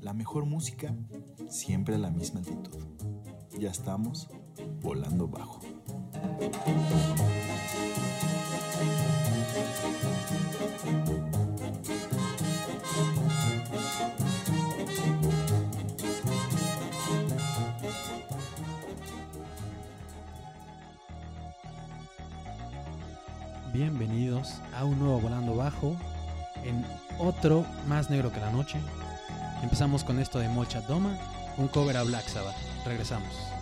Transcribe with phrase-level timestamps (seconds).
[0.00, 0.94] La mejor música,
[1.50, 2.78] siempre a la misma altitud.
[3.58, 4.28] Ya estamos
[4.80, 5.60] volando bajo.
[23.74, 25.94] Bienvenidos a un nuevo Volando Bajo
[26.64, 26.84] en
[27.18, 28.78] otro más negro que la noche.
[29.62, 31.16] Empezamos con esto de Molchat Doma,
[31.58, 32.56] un cover a Black Sabbath.
[32.84, 33.59] Regresamos.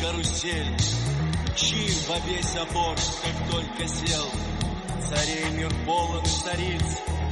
[0.00, 0.76] Карусель,
[1.52, 4.26] Мчи во весь опор, как только сел.
[5.08, 6.84] Царей мир полон и цариц,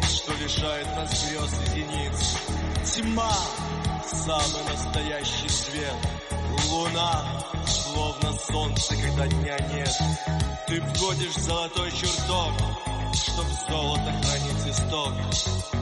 [0.09, 2.37] Что лишает нас грез и зениц.
[2.95, 3.33] Тьма—
[4.07, 5.95] самый настоящий свет.
[6.69, 7.25] Луна—
[7.67, 9.95] словно солнце, когда дня нет.
[10.67, 12.53] Ты входишь в золотой чертог,
[13.15, 15.76] Чтоб золото хранить исток.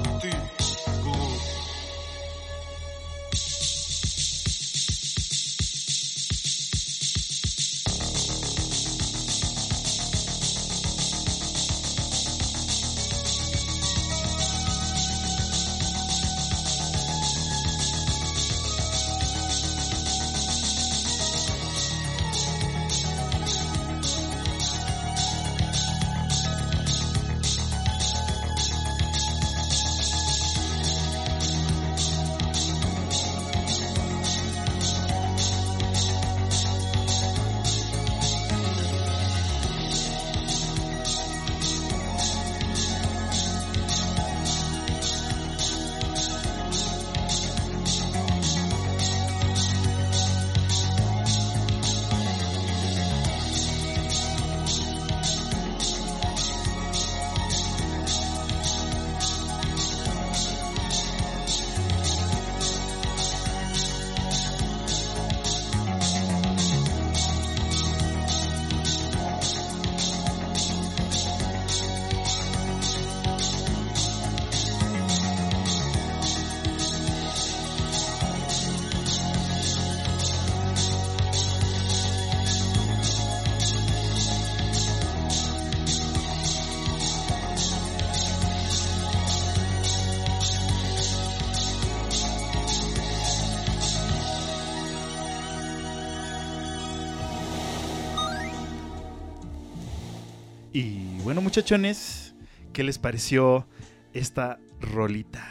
[101.35, 102.33] bueno, muchachones,
[102.73, 103.67] ¿qué les pareció
[104.13, 105.45] esta rolita?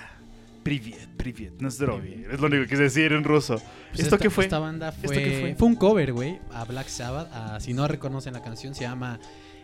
[0.64, 1.74] Privet, Privet, no es.
[1.74, 3.62] Es lo único que se decir en ruso.
[3.90, 4.46] Pues ¿Esto, qué fue?
[4.46, 5.68] Esta banda fue, fue?
[5.68, 7.28] un cover, güey, a Black Sabbath.
[7.34, 9.20] Ah, si no reconocen la canción, se llama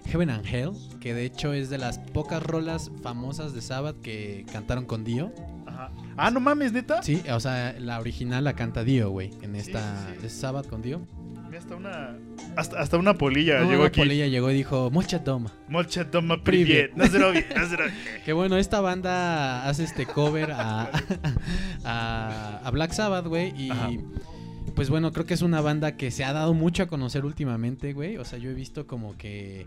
[0.07, 4.45] Heaven and Hell, que de hecho es de las pocas rolas famosas de Sabbath que
[4.51, 5.31] cantaron con Dio.
[5.67, 5.89] Ajá.
[6.17, 7.01] Ah, no mames, neta.
[7.01, 10.25] Sí, o sea, la original la canta Dio, güey, en esta sí, sí.
[10.25, 11.07] Es Sabbath con Dio.
[11.57, 12.17] Hasta una,
[12.55, 13.99] hasta, hasta una polilla No, llegó una aquí.
[13.99, 15.51] polilla llegó y dijo, mucha toma.
[15.67, 16.93] Molcha doma Privet.
[16.95, 17.05] No.
[18.25, 20.89] Que bueno, esta banda hace este cover a,
[21.83, 23.53] a, a Black Sabbath, güey.
[23.61, 23.89] Y Ajá.
[24.75, 27.93] pues bueno, creo que es una banda que se ha dado mucho a conocer últimamente,
[27.93, 28.17] güey.
[28.17, 29.65] O sea, yo he visto como que,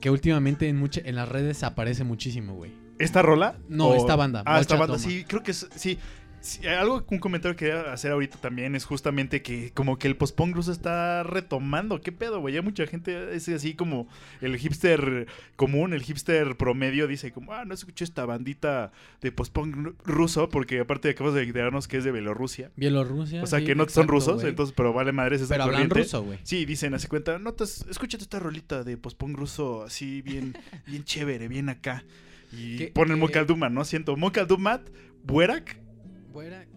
[0.00, 2.72] que últimamente en, mucha- en las redes aparece muchísimo, güey.
[2.98, 3.56] ¿Esta rola?
[3.68, 5.08] No, esta banda, Ah, esta banda, Doma.
[5.08, 5.98] sí, creo que es, sí.
[6.40, 10.16] Sí, algo, un comentario que quería hacer ahorita también es justamente que como que el
[10.16, 12.00] post-punk ruso está retomando.
[12.00, 12.54] ¿Qué pedo, güey?
[12.54, 14.08] Ya mucha gente es así como
[14.40, 15.26] el hipster
[15.56, 20.80] común, el hipster promedio dice como, ah, no escuché esta bandita de post-punk ruso porque
[20.80, 22.70] aparte acabamos de enterarnos que es de Bielorrusia.
[22.76, 23.42] Bielorrusia.
[23.42, 26.22] O sea, sí, que no son rusos, entonces, pero vale madres esa Pero hablan ruso,
[26.22, 26.38] güey.
[26.44, 30.56] Sí, dicen, hace cuenta, no, te has- escúchate esta rolita de post-punk ruso así bien,
[30.86, 32.04] bien chévere, bien acá.
[32.52, 33.84] Y ¿Qué- ponen Mokalduma, ¿no?
[33.84, 34.88] Siento Mokaldumat,
[35.24, 35.76] Buerak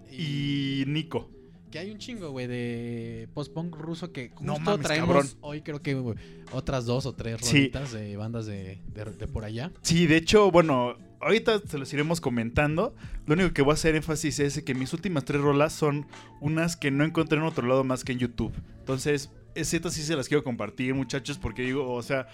[0.09, 0.81] Y...
[0.81, 1.29] y Nico.
[1.71, 5.27] Que hay un chingo, güey, de post-punk ruso que justo No mames, traemos cabrón.
[5.39, 5.95] hoy creo que
[6.51, 7.55] otras dos o tres Sí.
[7.57, 9.71] rolitas de bandas de, de- de por allá.
[9.81, 12.93] Sí, de hecho, bueno, ahorita se los iremos comentando.
[13.25, 16.07] Lo único que voy a hacer énfasis es que mis últimas tres rolas son
[16.41, 18.51] unas que no encontré en otro lado más que en YouTube.
[18.79, 22.27] Entonces, es- estas sí se las quiero compartir, muchachos, porque digo, o sea,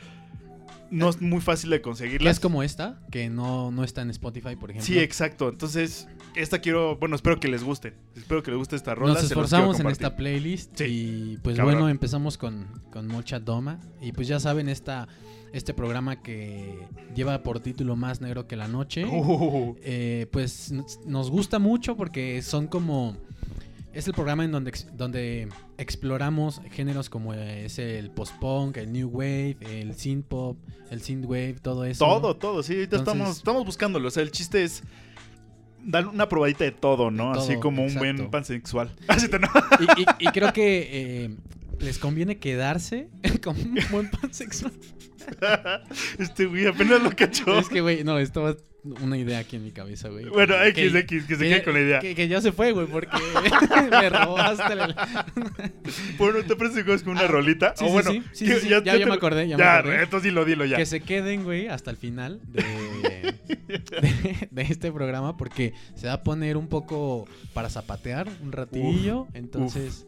[0.92, 2.36] no es muy fácil de Que conseguirlas.
[2.36, 4.86] es como esta, que no, no está en Spotify, por ejemplo.
[4.86, 5.50] Sí, exacto.
[5.50, 7.94] Entonces, esta quiero, bueno, espero que les guste.
[8.16, 9.14] Espero que les guste esta rola.
[9.14, 10.84] Nos esforzamos en esta playlist Sí,
[11.34, 11.76] y pues cabrón.
[11.76, 15.08] bueno, empezamos con, con Mocha Doma y pues ya saben esta,
[15.54, 19.06] este programa que lleva por título Más Negro que la Noche.
[19.06, 20.74] Uh, Eh, pues
[21.06, 23.18] nos gusta mucho porque son como...
[23.94, 29.58] Es el programa en donde, donde exploramos géneros como es el post-punk, el new wave,
[29.62, 30.58] el synth-pop,
[30.92, 32.06] el synth-wave, todo eso.
[32.06, 32.74] todo, todo, sí.
[32.74, 34.08] Ahorita Entonces- estamos, estamos buscándolo.
[34.08, 34.84] O sea, el chiste es
[35.84, 37.34] dar una probadita de todo, ¿no?
[37.34, 38.92] De Así como un buen pansexual.
[39.80, 40.90] Y, y- y creo que
[41.26, 41.36] eh,
[41.80, 43.10] les conviene quedarse
[43.44, 44.74] como un buen pansexual.
[46.20, 47.60] Este güey apenas lo cachó.
[47.60, 48.58] Es que, güey, no, esto es
[49.02, 50.24] una idea aquí en mi cabeza, güey.
[50.30, 52.00] Bueno, Que- X, X, que se que quede con la idea.
[52.00, 53.10] Que, que ya se fue, güey, porque
[53.92, 54.96] me robaste el...
[56.18, 57.74] Bueno, ¿te parece que con una Ah, rolita?
[57.76, 59.58] sí, O sí, bueno, sí, sí, que sí, sí, ya- ya te me acordé, ya
[59.58, 60.04] me Ya, acordé.
[60.04, 60.78] entonces dilo, dilo ya.
[60.78, 62.64] Que se queden, güey, hasta el final de,
[63.68, 69.28] de, de este programa porque se va a poner un poco para zapatear un ratillo.
[69.34, 70.08] entonces,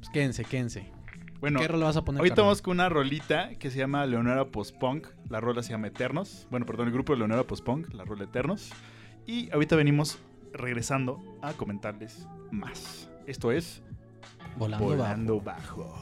[0.00, 0.97] pues, quédense, quédense.
[1.40, 2.20] Bueno, ¿Qué rol vas a poner?
[2.20, 5.06] ahorita vamos con una rolita que se llama Leonora Post-Punk.
[5.28, 6.48] La rola se llama Eternos.
[6.50, 8.70] Bueno, perdón, el grupo de Leonora Post-Punk, la rola Eternos.
[9.26, 10.18] Y ahorita venimos
[10.52, 13.08] regresando a comentarles más.
[13.26, 13.82] Esto es
[14.56, 15.94] Volando, Volando Bajo.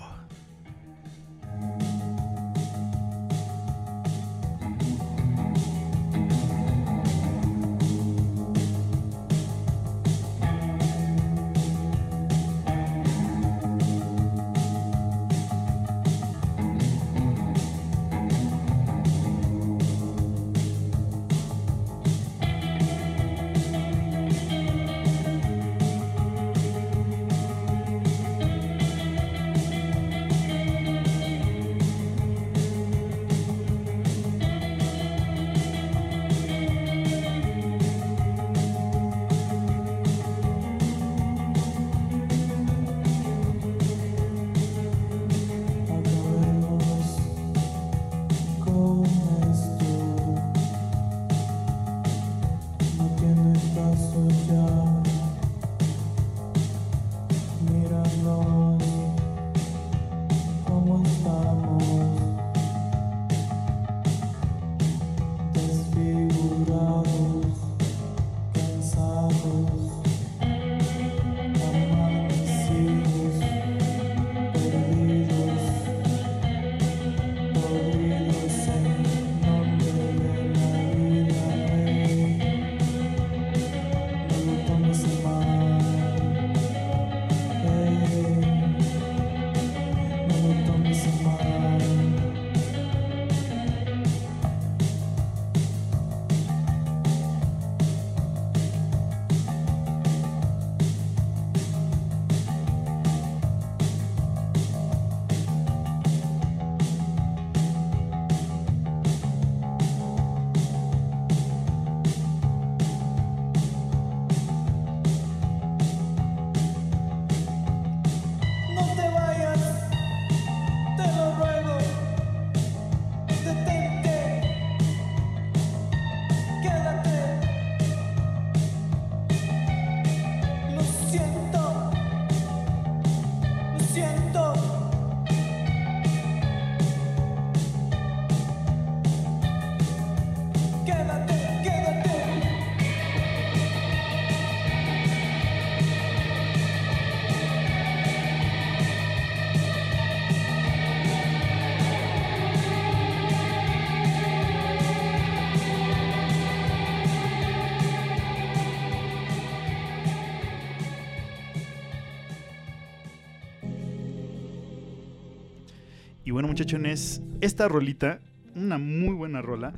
[166.36, 168.20] Bueno, muchachones, esta rolita,
[168.54, 169.72] una muy buena rola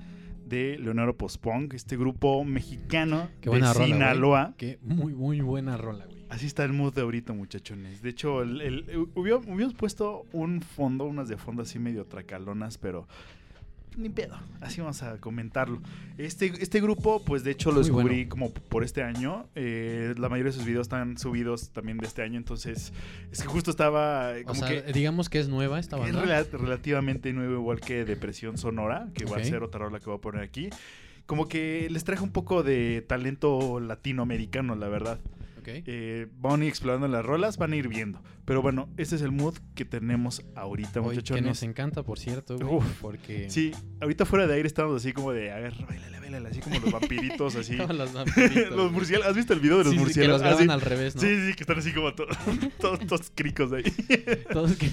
[0.44, 3.86] de Leonardo Pospong, este grupo mexicano Qué buena de rola.
[3.86, 4.54] Sinaloa.
[4.56, 6.18] Qué muy, muy buena rola, güey.
[6.30, 8.02] Así está el mood de ahorita, muchachones.
[8.02, 12.76] De hecho, el, el- hubiera- hubiéramos puesto un fondo, unas de fondo así medio tracalonas,
[12.76, 13.06] pero
[13.96, 14.36] ni pedo.
[14.60, 15.80] Así vamos a comentarlo.
[16.18, 18.28] Este, este grupo, pues de hecho lo Muy descubrí bueno.
[18.30, 19.46] como por este año.
[19.54, 22.92] Eh, la mayoría de sus videos están subidos también de este año, entonces
[23.32, 24.92] es que justo estaba O como sea, que...
[24.92, 26.24] digamos que es nueva esta Es banda.
[26.44, 29.38] rela- relativamente nuevo, igual que Depresión Sonora, que va Ok.
[29.38, 30.70] a ser otra rola que voy a poner aquí.
[31.26, 35.18] Como que les traje un poco de talento latinoamericano, la verdad.
[35.60, 35.68] Ok.
[35.68, 38.20] Eh, van a ir explorando las rolas, van a ir viendo.
[38.48, 42.56] Pero bueno, este es el mood que tenemos ahorita, Hoy, que nos encanta, por cierto,
[42.58, 43.00] güey, Uf.
[43.00, 43.50] porque...
[43.50, 46.80] Sí, ahorita fuera de aire estamos así como de, a ver, bailale, bailale, así como
[46.80, 47.76] los vampiritos, así.
[47.76, 50.40] Todos los vampiritos, los murciélagos, ¿has visto el video de los Sí, sí, que los
[50.40, 50.40] murciélagos?
[50.42, 50.70] Ah, graban sí.
[50.72, 51.20] al revés, ¿no?
[51.20, 52.26] Sí, sí, que están así como to-
[52.80, 54.44] todos, todos cricos de ahí.
[54.50, 54.88] Todos que...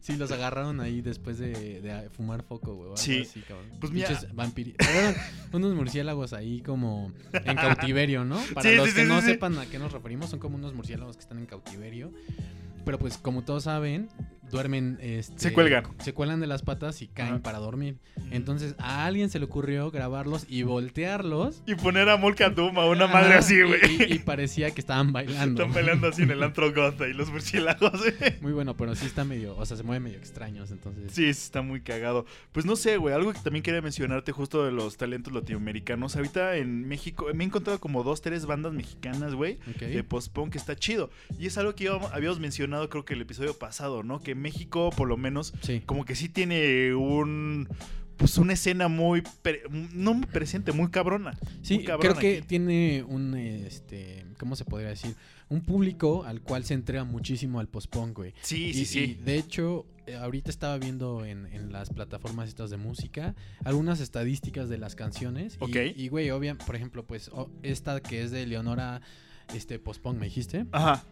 [0.00, 2.90] sí, los agarraron ahí después de, de fumar foco, güey.
[2.96, 3.20] Sí.
[3.28, 3.66] así, cabrón.
[3.80, 5.14] Pues mira- Pinches vampiri- Eran
[5.52, 8.40] unos murciélagos ahí como en cautiverio, ¿no?
[8.54, 11.22] Para Sí, los que no sepan a qué nos referimos, son como unos murciélagos que
[11.22, 11.73] están en cautiverio.
[12.84, 14.08] Pero pues como todos saben,
[14.54, 14.98] duermen...
[15.00, 15.84] Este, Se cuelgan.
[15.98, 17.42] Se cuelgan de las patas y caen Ajá.
[17.42, 17.96] para dormir.
[18.30, 21.62] Entonces a alguien se le ocurrió grabarlos y voltearlos.
[21.66, 23.80] Y poner a Molka Doom a una Ajá, madre así, y- güey.
[24.08, 25.62] Y, y parecía que estaban bailando.
[25.62, 27.92] Están peleando así en el antro goth ahí los murciélagos.
[28.40, 31.12] Muy bueno, pero sí está medio, o sea, se mueve medio extraños, entonces.
[31.12, 32.26] Sí, sí, está muy cagado.
[32.52, 36.16] Pues no sé, güey, algo que también quería mencionarte justo de los talentos latinoamericanos.
[36.16, 40.58] Ahorita en México me he encontrado como dos, tres bandas mexicanas, güey, de post-punk que
[40.58, 41.10] está chido.
[41.38, 44.20] Y es algo que habíamos mencionado creo que el episodio pasado, ¿no?
[44.20, 45.80] Que México por lo menos Sí.
[45.86, 47.66] como que sí tiene un...
[48.16, 49.24] Pues una escena muy...
[49.42, 51.36] pre- no muy presente, muy cabrona.
[51.62, 52.46] Sí, muy cabrona creo que aquí.
[52.46, 55.16] tiene un, este, ¿cómo se podría decir?
[55.48, 58.32] Un público al cual se entrega muchísimo al post-punk, güey.
[58.40, 59.18] Sí, Y- sí, y, sí.
[59.24, 63.34] de hecho, eh, ahorita estaba viendo en, en las plataformas estas de música
[63.64, 65.58] algunas estadísticas de las canciones.
[65.60, 65.76] y- Ok.
[65.96, 67.32] Y, güey, obvia, por ejemplo, pues
[67.64, 69.00] esta que es de Leonora,
[69.52, 70.66] este, post-punk, me dijiste.
[70.70, 71.04] Ajá.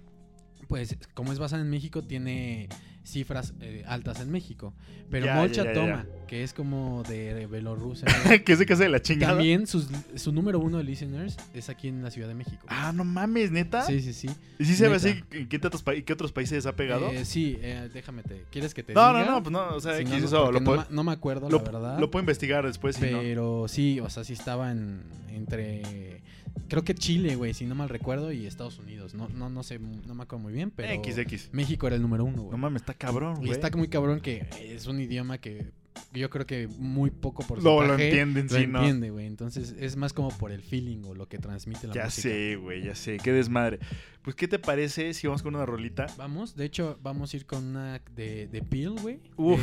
[0.69, 2.69] Pues como es basada en México, tiene
[3.05, 4.73] cifras eh, altas en México.
[5.11, 5.81] Pero Ya, Molcha ya, ya, ya.
[5.81, 8.07] Toma, que es como de Bielorrusia,
[8.47, 9.35] que es de casa de la chingada.
[9.35, 12.65] también sus- su número uno de listeners es aquí en la Ciudad de México.
[12.69, 13.83] Ah, no mames, neta.
[13.83, 14.29] Sí, sí, sí.
[14.59, 15.61] ¿Y sí se ve así en qué
[16.05, 17.11] qué otros países ha pegado?
[17.11, 18.45] Eh, sí, eh, déjame te.
[18.53, 19.25] ¿Quieres que te no, diga?
[19.25, 21.51] no, no, pues no, o sea, Si no, no, eso lo, puedo, no me acuerdo,
[21.51, 21.99] lo, la verdad.
[21.99, 22.97] lo puedo investigar después.
[22.97, 23.19] si no.
[23.19, 26.23] pero sí, o sea, sí estaba en, entre.
[26.69, 29.15] Creo que Chile, güey, si no mal recuerdo, y Estados Unidos.
[29.15, 30.89] No, no, no sé, no me acuerdo muy bien, pero.
[31.03, 31.51] XX.
[31.53, 32.59] México era el número uno, No güey.
[32.59, 33.53] mames, está cabrón, y güey.
[33.53, 35.71] está muy cabrón que es un idioma que
[36.15, 38.79] yo creo que muy poco por Lo, lo entienden, lo sí, ¿no?
[38.81, 39.27] entiende, güey.
[39.27, 42.23] Entonces es más como por el feeling o lo que transmite la Ya música.
[42.23, 43.19] sé, güey, ya sé.
[43.23, 43.79] Qué desmadre.
[44.23, 46.07] Pues, ¿qué te parece si vamos con una rolita?
[46.17, 49.19] Vamos, de hecho, vamos a ir con una de, de Peel, güey.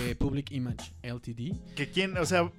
[0.06, 1.74] De Public Image LTD.
[1.76, 2.52] Que quién, o sea,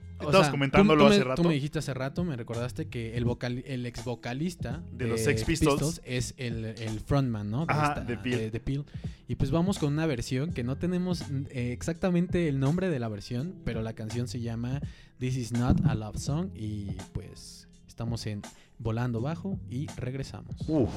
[0.43, 1.43] Sea, comentándolo tú- tú me- hace rato.
[1.43, 5.21] Tú me dijiste hace rato, me recordaste que el, vocal, el ex vocalista De los
[5.21, 6.01] Sex Pistols.
[6.05, 7.65] es el, el frontman, ¿no?
[7.69, 8.39] Ajá, de Peel.
[8.39, 8.85] de- de Peel.
[9.29, 13.09] Y pues vamos con una versión que no tenemos eh, exactamente el nombre de la
[13.09, 14.81] versión, pero la canción se llama
[15.19, 18.43] This Is Not a Love Song y pues estamos en
[18.79, 20.55] Volando Bajo y regresamos.
[20.67, 20.91] Uf.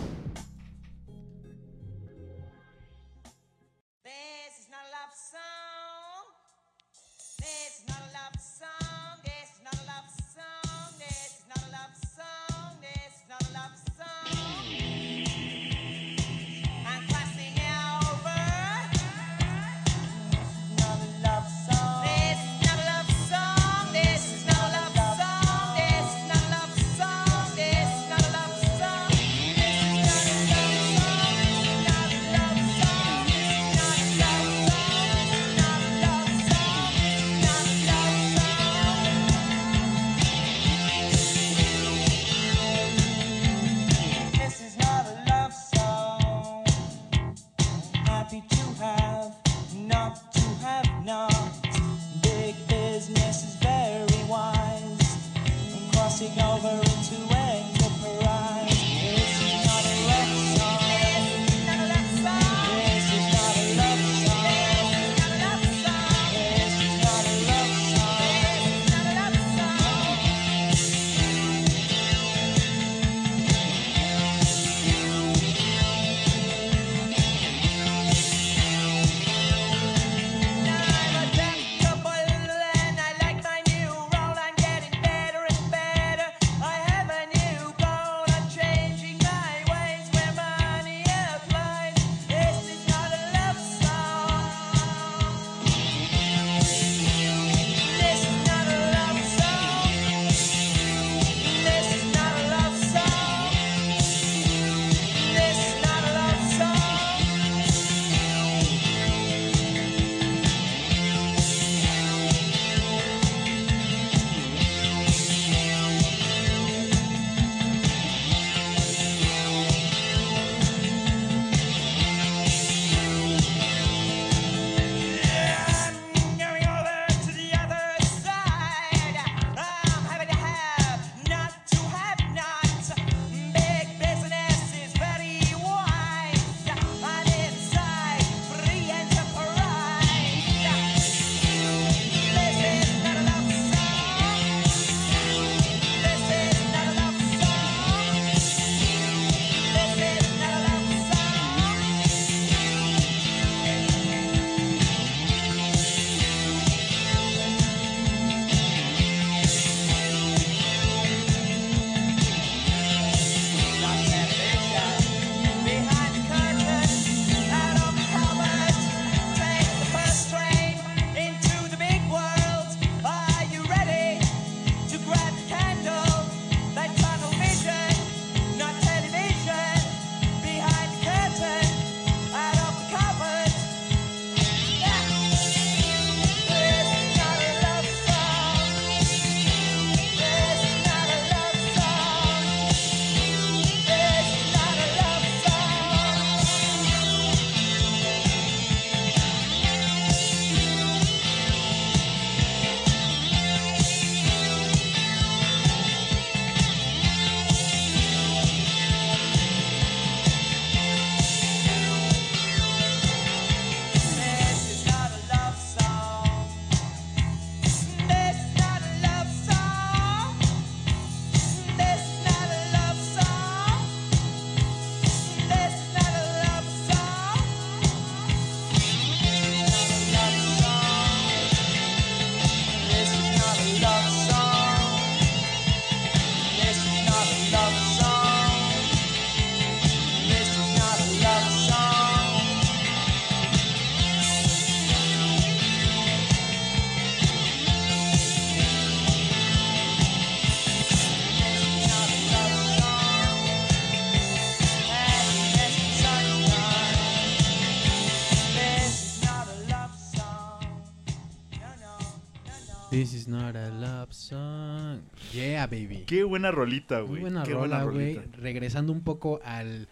[263.44, 265.01] Not a love song.
[265.34, 266.03] Yeah, baby.
[266.08, 267.22] Qué buena rolita, güey.
[267.22, 268.20] Buena Qué rola, güey.
[268.38, 269.88] Regresando un poco al.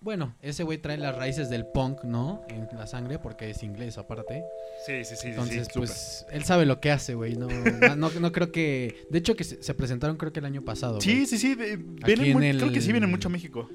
[0.00, 2.42] Bueno, ese güey trae las raíces del punk, ¿no?
[2.48, 4.44] En la sangre, porque es inglés aparte.
[4.86, 7.36] Sí, sí, sí, Entonces, sí, pues, él sabe lo que hace, güey.
[7.36, 7.48] No,
[7.96, 9.06] no, creo que.
[9.10, 11.00] De hecho, que se, se presentaron, creo que el año pasado.
[11.00, 11.54] Sí, sí, sí.
[11.54, 13.68] vienen en muy- el- Creo que sí vienen mucho a México.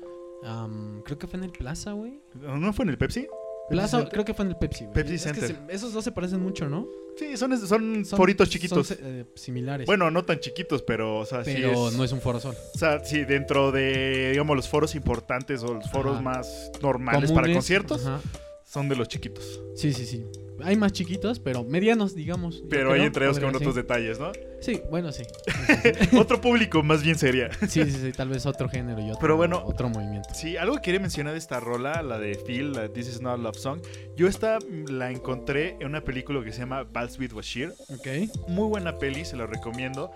[1.03, 2.19] Creo que fue en el Plaza, güey.
[2.35, 3.27] ¿No fue en el Pepsi?
[3.69, 4.13] Plaza, Center?
[4.13, 4.93] creo que fue en el Pepsi, güey.
[4.93, 5.47] Pepsi Es Center.
[5.47, 6.87] se- esos dos se parecen mucho, ¿no?
[7.17, 8.87] Sí, son, son, Son- foritos chiquitos.
[8.87, 9.85] Son eh, similares.
[9.85, 12.55] bueno, no tan chiquitos, pero, o sea, sí pero es- no es un foro sol.
[12.73, 16.21] O sea, sí, dentro de, digamos, los foros importantes o los foros Ajá.
[16.21, 18.21] más normales para conciertos, ajá.
[18.65, 19.59] son de los chiquitos.
[19.75, 20.25] Sí, sí, sí.
[20.63, 22.63] Hay más chiquitos, pero medianos, digamos.
[22.69, 24.31] Pero hay entre ellos con otros detalles, ¿no?
[24.33, 25.23] Sí, Sí, bueno, sí.
[26.19, 27.49] Otro público más bien sería.
[27.61, 29.63] Sí, sí, sí, tal vez otro género y otro, Pero bueno.
[29.65, 30.29] otro movimiento.
[30.33, 33.21] Sí, algo que quería mencionar de esta rola, la de Phil, la de This Is
[33.21, 33.81] Not a Love Song.
[34.17, 37.73] Yo esta la encontré en una película que se llama Vals with Bashir.
[37.87, 38.07] Ok.
[38.49, 40.11] Muy buena peli, se la recomiendo.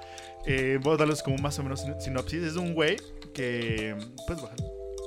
[0.45, 2.43] Eh, voy a darles como más o menos sin- sinopsis.
[2.43, 2.97] Es de un güey
[3.33, 3.95] que...
[4.27, 4.55] Pues baja.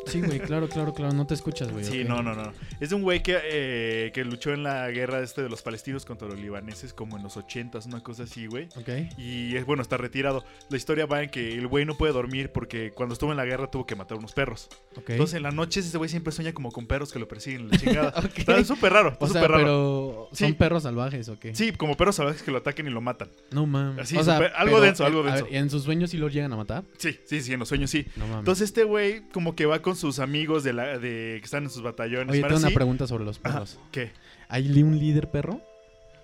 [0.07, 1.13] Sí, güey, claro, claro, claro.
[1.13, 1.85] No te escuchas, güey.
[1.85, 2.53] Sí, no, no, no.
[2.81, 6.05] Es de un güey que, eh, que luchó en la guerra este de los palestinos
[6.05, 8.69] contra los libaneses como en los 80s, una cosa así, güey.
[8.77, 8.89] Ok.
[9.19, 10.45] Y es bueno, está retirado.
[10.71, 13.45] La historia va en que el güey no puede dormir porque cuando estuvo en la
[13.45, 14.69] guerra tuvo que matar unos perros.
[14.97, 15.11] Ok.
[15.11, 17.79] Entonces en las noches ese güey siempre sueña como con perros que lo persiguen, la
[17.79, 18.13] chingada.
[18.27, 18.39] Ok.
[18.39, 19.63] Está súper raro, está o sea, súper raro.
[19.65, 20.53] pero ¿son Sí.
[20.55, 21.55] perros salvajes o qué?
[21.55, 23.29] Sí, como perros salvajes que lo ataquen y lo matan.
[23.51, 24.05] No mames.
[24.05, 25.45] Así, o sea, algo denso, algo denso.
[25.47, 26.85] ver, ¿En sus sueños sí los llegan a matar?
[26.99, 28.07] Sí, sí, sí, en los sueños sí.
[28.17, 28.39] No mames.
[28.41, 31.71] Entonces este güey como que va con sus amigos de la de que están en
[31.71, 32.31] sus batallones.
[32.33, 33.79] Oye, tengo una pregunta sobre los Ajá, perros.
[33.93, 34.13] ¿Qué?
[34.49, 35.61] ¿Hay un líder perro?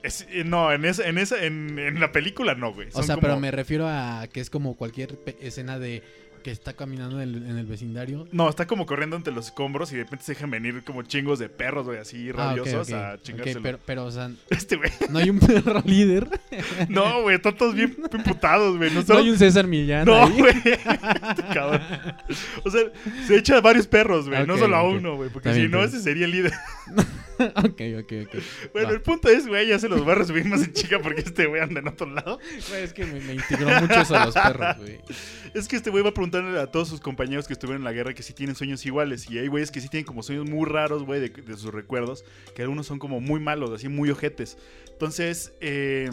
[0.03, 2.89] Es- eh, no, en esa, en esa, en, en la película no, güey.
[2.93, 6.03] O sea, como- pero me refiero a que es como cualquier escena de
[6.43, 8.27] que está caminando en el, en el vecindario.
[8.33, 11.39] No, está como corriendo entre los escombros y de repente se dejan venir como chingos
[11.39, 13.63] de perros, güey, así Ah, rabiosos a chingárselo.
[13.63, 14.91] pero, pero, o sea, Este güey.
[15.11, 16.29] no hay un perro líder.
[16.89, 18.91] No, güey, están todos bien imputados, güey.
[18.93, 20.55] No, hay un César Millán No, güey.
[20.65, 21.81] Este cabrón.
[22.65, 22.81] O sea,
[23.27, 24.47] se echa a varios perros, güey.
[24.47, 25.31] no solo a uno, güey.
[25.31, 26.53] Porque si no, ese sería el líder.
[27.57, 28.43] ok, ok, ok.
[28.73, 28.95] Bueno, Va.
[28.95, 31.47] el punto es, güey, ya se los va a resumir más en chica porque este
[31.47, 32.39] güey anda en otro lado.
[32.69, 35.01] Güey, es que me, me integró mucho eso de los perros, güey.
[35.55, 37.93] Es que este güey va a preguntarle a todos sus compañeros que estuvieron en la
[37.93, 39.31] guerra que si tienen sueños iguales.
[39.31, 42.25] Y hay güeyes que sí tienen como sueños muy raros, güey, de, de sus recuerdos.
[42.55, 44.57] Que algunos son como muy malos, así muy ojetes.
[44.91, 46.11] Entonces, eh,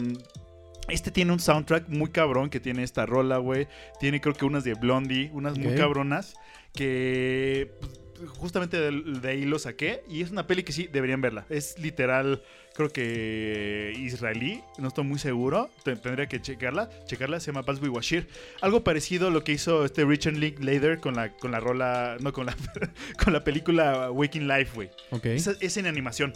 [0.88, 3.68] este tiene un soundtrack muy cabrón que tiene esta rola, güey.
[3.98, 6.34] Tiene creo que unas de Blondie, unas muy cabronas.
[6.74, 10.02] Que pues, justamente de, de ahí lo saqué.
[10.08, 11.46] Y es una peli que sí deberían verla.
[11.48, 12.42] Es literal,
[12.74, 14.62] creo que israelí.
[14.78, 15.70] No estoy muy seguro.
[15.84, 16.90] Te- Tendría que checarla.
[17.06, 17.40] Checarla.
[17.40, 18.28] Se llama Baswi Washir.
[18.60, 22.16] Algo parecido a lo que hizo este Richard Linklater con la, con la rola.
[22.20, 22.56] No, con la,
[23.24, 24.90] con la película Waking Life, güey.
[25.10, 25.26] Ok.
[25.26, 26.32] Es, es en animación.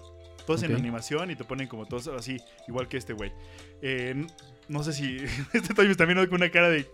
[0.46, 2.36] Todo es en animación y te ponen como todos así,
[2.68, 3.32] igual que este güey.
[3.80, 4.26] Eh,
[4.68, 5.16] no sé si.
[5.54, 6.86] Este viendo con una cara de.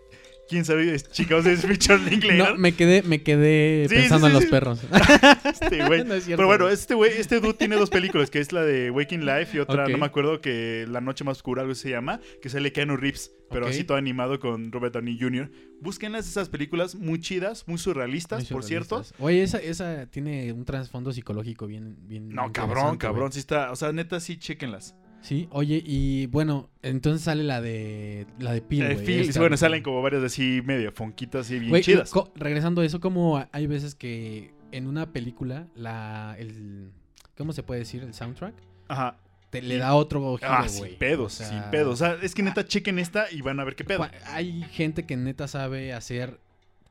[0.50, 0.92] ¿Quién sabe?
[0.92, 2.54] Es- Chicos, es Richard Linklater.
[2.54, 4.80] No, me quedé, me quedé Sí, pensando sí, en los perros.
[5.44, 6.02] Este güey.
[6.10, 8.62] No es cierto, Pero bueno, este güey, este dude tiene dos películas, que es la
[8.62, 11.90] de Waking Life y otra, no me acuerdo, que La Noche Más Oscura, algo se
[11.90, 15.52] llama, que sale Keanu Reeves, pero así todo animado con Robert Downey Jr.
[15.80, 19.04] Búsquenlas esas películas muy chidas, muy surrealistas, Muy por cierto.
[19.20, 23.76] Oye, esa, esa tiene un trasfondo psicológico bien, bien No, cabrón, cabrón, sí está, o
[23.76, 24.96] sea, neta, sí, chéquenlas.
[25.22, 29.38] Sí, oye, y bueno, entonces sale la de la de Peel, Eh, güey, Phil, esta,
[29.40, 32.10] bueno, salen como varias así medio fonquitas y bien chidas.
[32.34, 36.90] regresando a eso, como hay veces que en una película la el
[37.36, 38.02] ¿cómo se puede decir?
[38.02, 38.54] el soundtrack
[38.88, 39.16] Ajá.
[39.50, 40.90] te le da otro giro, Ah, güey.
[40.90, 41.92] sin pedos, O sea, sin pedos.
[41.92, 44.08] O sea, es que neta chequen esta y van a ver qué pedo.
[44.26, 46.40] Hay gente que neta sabe hacer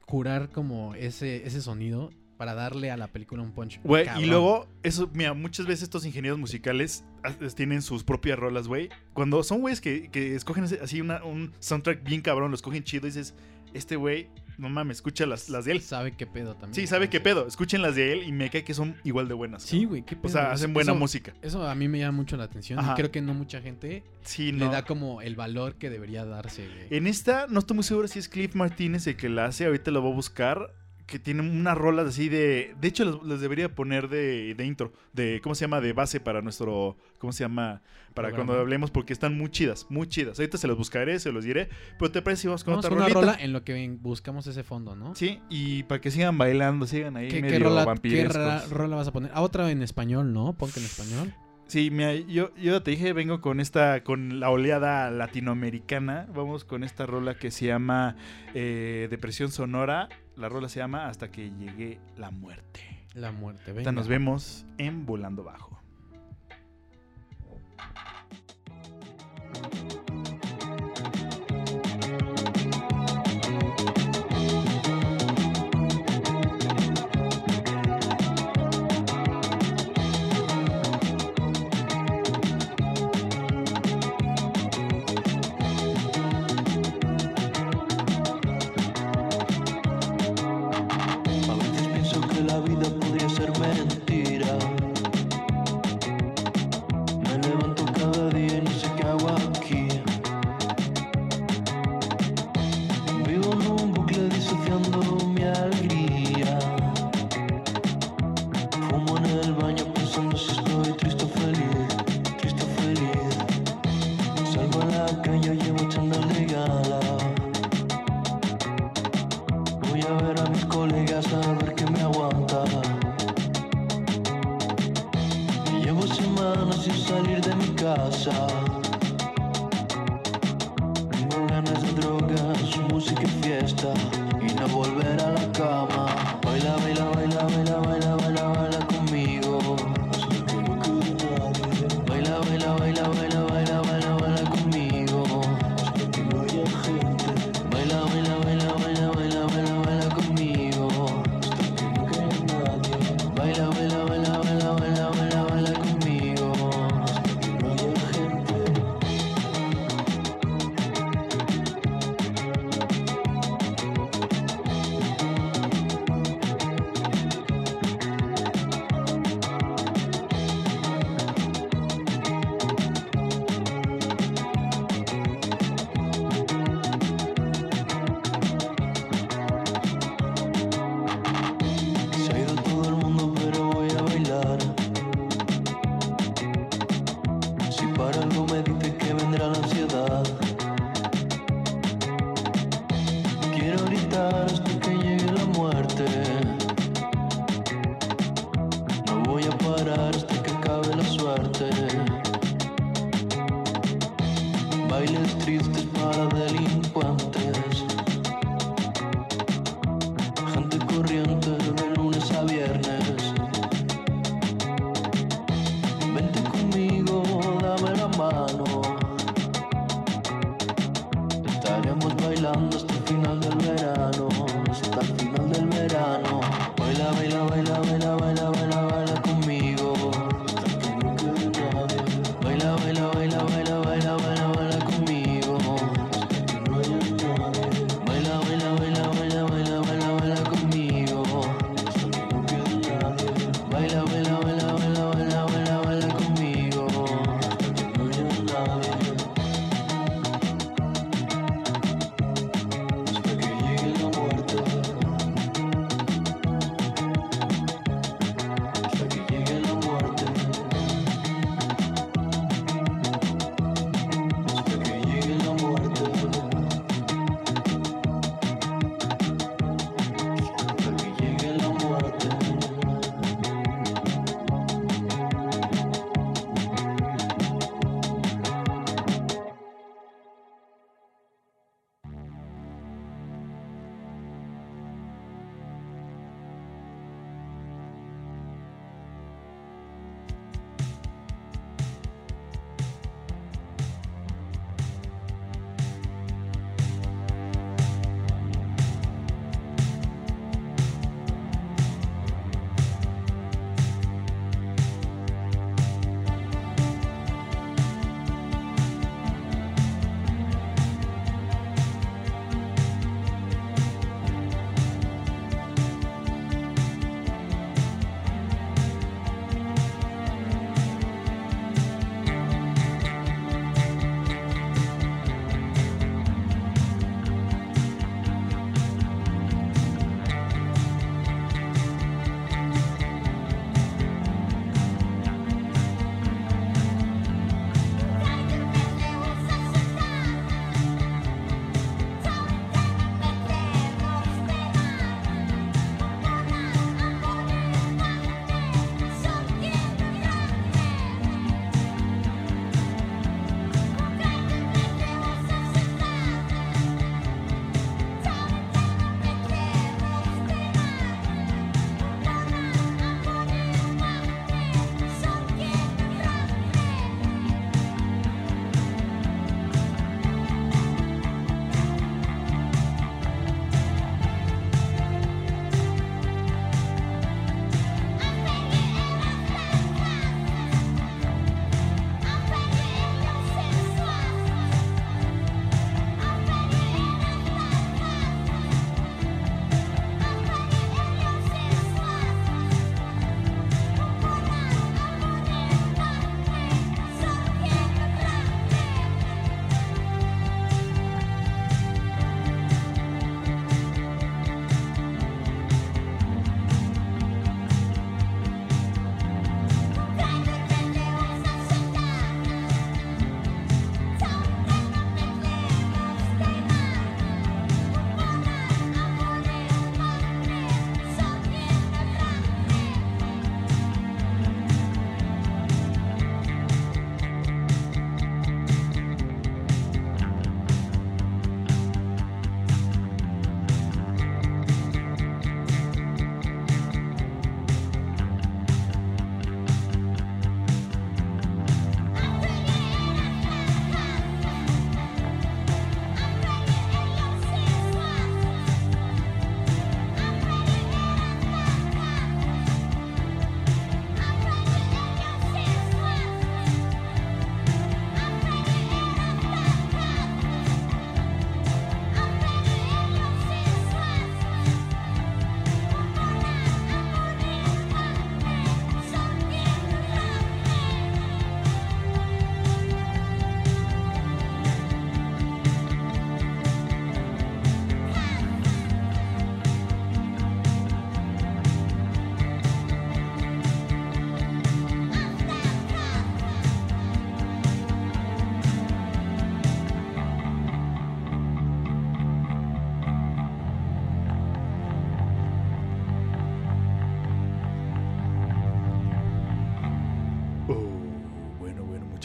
[0.06, 3.82] curar como ese ese sonido para darle a la película un punch.
[3.84, 8.68] Güey, y luego, eso, mira, muchas veces estos ingenieros musicales ah, tienen sus propias rolas,
[8.70, 8.88] güey.
[9.14, 13.08] Cuando son güeyes que, que escogen así una- un soundtrack bien cabrón, lo escogen chido
[13.08, 13.36] y dices,
[13.74, 15.82] este güey, no mames, escucha las, las de él.
[15.82, 16.74] sabe qué pedo también.
[16.76, 17.46] Sí, sabe qué pedo.
[17.46, 19.64] Escuchen las de él y me cae que son igual de buenas.
[19.64, 20.32] Sí, güey, qué O pedo.
[20.32, 21.34] sea, Eso- hacen buena eso- música.
[21.42, 22.94] Eso a mí me llama mucho la atención Ajá.
[22.94, 24.72] y creo que no mucha gente Sí, le no.
[24.72, 26.88] da como el valor que debería darse, güey.
[26.98, 29.66] En esta, no estoy muy seguro si es Cliff Martínez el que la hace.
[29.66, 30.74] Ahorita lo voy a buscar.
[31.10, 32.76] Que tiene unas rolas así de.
[32.80, 34.94] De hecho, les, les debería poner de, de intro.
[35.14, 35.40] De.
[35.42, 35.82] ¿Cómo se llama?
[35.82, 36.98] De base para nuestro.
[37.18, 37.82] ¿Cómo se llama?
[38.14, 38.46] Para Programa.
[38.48, 38.92] cuando hablemos.
[38.92, 39.88] Porque están muy chidas.
[39.90, 40.40] Muy chidas.
[40.40, 41.70] Ahorita se los buscaré, se los diré.
[41.98, 44.46] Pero te parece si vamos con Vamos otra con una rola en lo que buscamos
[44.48, 45.16] ese fondo, ¿no?
[45.16, 48.70] Sí, y para que sigan bailando, sigan ahí ¿Qué, medio qué rola, qué vampirescos.
[48.70, 49.32] rola vas a poner?
[49.34, 50.54] Ah, otra en español, ¿no?
[50.54, 51.34] Punk en español.
[51.68, 56.28] Sí, mira, yo, yo ya te dije, vengo con esta, con la oleada latinoamericana.
[56.34, 58.16] Vamos con esta rola que se llama
[58.56, 60.10] eh, Depresión Sonora.
[60.40, 62.80] La rola se llama Hasta que llegue la muerte.
[63.14, 63.92] La muerte, venga.
[63.92, 65.78] nos vemos en Volando Bajo.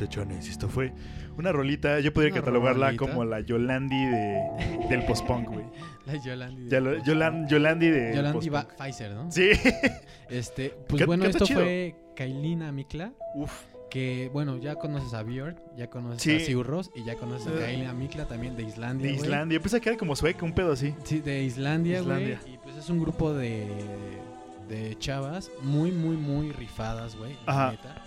[0.04, 0.92] Esto fue
[1.36, 2.00] una rolita.
[2.00, 3.06] Yo podría catalogarla rolita.
[3.06, 5.64] como la Yolandi de, del post-punk, güey.
[6.06, 6.68] La Yolandi.
[6.70, 8.14] Lo- Yolan- Yolandi de.
[8.16, 9.30] Yolandi Pfizer, ¿no?
[9.32, 9.50] Sí.
[10.28, 11.60] Este, pues ¿Qué- bueno, qué esto chido?
[11.60, 13.12] fue Kailina Mikla.
[13.34, 13.52] Uf.
[13.90, 16.34] Que bueno, ya conoces a Björk, ya conoces Sí.
[16.36, 17.60] a Sigur Rós y ya conoces a Eh.
[17.60, 19.06] Kailina Mikla también de Islandia.
[19.08, 19.14] De.
[19.14, 19.56] Islandia.
[19.58, 20.94] Yo pensé que era como sueca, un pedo así.
[21.04, 22.32] Sí, de Islandia, güey.
[22.32, 23.66] Y pues es un grupo de,
[24.68, 27.36] de chavas muy, muy, muy rifadas, güey.
[27.46, 27.70] Ajá.
[27.72, 28.02] neta.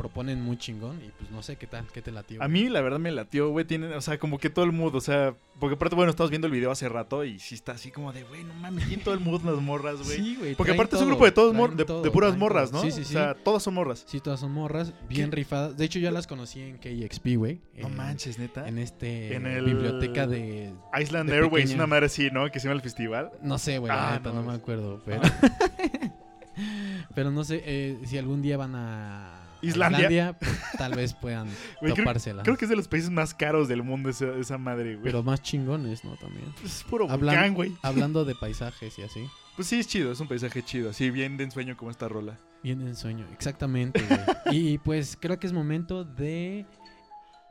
[0.00, 2.42] Proponen muy chingón y pues no sé qué tal, qué te latió.
[2.42, 3.66] A mí, la verdad, me latió, güey.
[3.66, 6.46] Tienen, o sea, como que todo el mood, o sea, porque aparte, bueno, estamos viendo
[6.46, 9.12] el video hace rato y sí está así como de, güey, no mames, tienen todo
[9.12, 10.16] el mood las morras, güey.
[10.16, 10.54] Sí, güey.
[10.54, 12.72] porque aparte es un grupo de todos mor- de, todo, de puras morras.
[12.72, 12.80] ¿no?
[12.80, 13.14] Sí, sí, sí.
[13.14, 14.04] O sea, todas son morras.
[14.08, 15.36] Sí, todas son morras, bien ¿Qué?
[15.36, 15.76] rifadas.
[15.76, 17.60] De hecho, ya las conocí en KXP, güey.
[17.78, 18.66] No en- manches, neta.
[18.66, 20.72] En este En el- biblioteca de.
[20.98, 22.50] Island de Airways, una madre así, ¿no?
[22.50, 23.32] Que se llama el festival.
[23.42, 25.02] No sé, güey, Ah, neta, no, no, me acuerdo.
[25.04, 25.20] Pero,
[27.14, 29.36] pero no sé eh, si algún día van a.
[29.62, 30.36] Islandia.
[30.38, 31.48] pues, tal vez puedan
[31.96, 32.42] topársela.
[32.42, 35.04] creo que es de los países más caros del mundo esa, esa madre, güey.
[35.04, 36.16] Pero más chingones, ¿no?
[36.16, 36.52] También.
[36.64, 37.72] es puro volcán, güey.
[37.82, 39.26] Hablando de paisajes y así.
[39.56, 42.38] Pues sí, es chido, es un paisaje chido, así bien de ensueño como esta rola.
[42.62, 44.20] Bien en sueño, exactamente, güey.
[44.56, 46.66] y pues creo que es momento de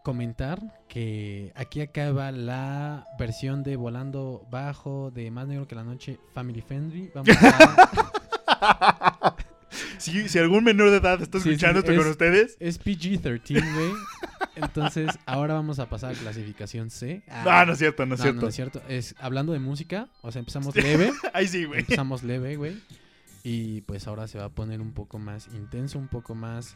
[0.03, 6.19] comentar que aquí acaba la versión de Volando Bajo de Más Negro que la Noche
[6.33, 7.11] Family Friendly.
[7.13, 9.05] Vamos a...
[9.99, 13.91] Si, si algún menor de edad está escuchando esto es- con ustedes, es PG-13, güey.
[14.55, 17.23] Entonces, ahora vamos a pasar a clasificación C.
[17.29, 18.41] ah, no es cierto, no es no, cierto.
[18.41, 18.81] no es cierto.
[18.89, 21.11] Es hablando de música, o sea, empezamos leve.
[21.33, 21.81] Ahí sí, güey.
[21.81, 22.77] Empezamos leve, güey.
[23.43, 26.75] Y pues ahora se va a poner un poco más intenso, un poco más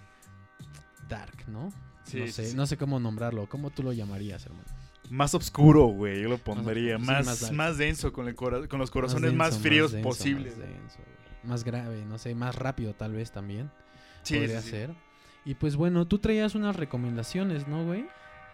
[1.10, 1.72] dark, ¿no?
[2.06, 2.56] Sí, no sé, sí.
[2.56, 3.48] no sé cómo nombrarlo.
[3.50, 4.64] ¿Cómo tú lo llamarías, hermano?
[5.10, 6.98] Más oscuro, güey, yo lo pondría.
[6.98, 10.58] sí, más, más denso, con, el con los corazones más, denso, fríos posibles.
[10.58, 11.23] Más, denso, güey.
[11.44, 13.70] Más grave, no sé, más rápido tal vez también.
[14.24, 14.72] Sí, podría sí, sí.
[14.72, 14.90] ser.
[15.46, 18.06] Y pues bueno, tú traías unas recomendaciones, ¿no, güey?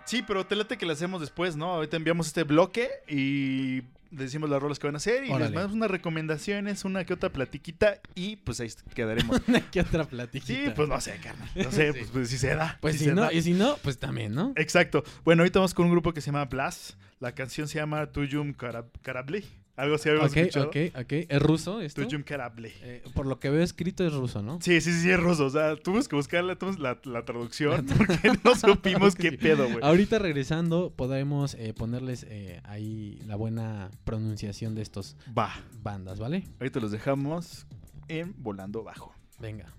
[0.05, 1.67] Sí, pero te late que lo hacemos después, ¿no?
[1.73, 5.51] Ahorita enviamos este bloque y decimos las rolas que van a hacer y les Órale.
[5.53, 9.39] mandamos unas recomendaciones, una que otra platiquita y pues ahí quedaremos.
[9.71, 10.51] ¿Qué otra platiquita?
[10.65, 11.47] sí, pues no sé, carnal.
[11.55, 11.99] No sé, Sí.
[11.99, 12.79] pues, pues si se da.
[12.81, 13.33] Pues si no, da.
[13.33, 14.53] y si no, pues también, ¿no?
[14.55, 15.03] Exacto.
[15.23, 16.95] Bueno, ahorita vamos con un grupo que se llama Blast.
[17.19, 19.45] La canción se llama Tuyum Karab- Karabli.
[19.79, 20.67] Algo así habíamos Ok, escuchado.
[20.67, 21.11] ok, ok.
[21.29, 22.01] ¿Es ruso esto?
[22.01, 24.59] Eh, por lo que veo escrito es ruso, ¿no?
[24.61, 25.45] Sí, sí, sí, es ruso.
[25.45, 29.65] O sea, tuvimos que buscar la, tuvimos la, la traducción porque no supimos qué pedo,
[29.65, 29.79] güey.
[29.81, 35.53] Ahorita regresando podremos eh, ponerles eh, ahí la buena pronunciación de estos Va.
[35.81, 36.43] bandas, ¿vale?
[36.59, 37.65] Ahorita los dejamos
[38.09, 39.15] en Volando Bajo.
[39.39, 39.73] Venga.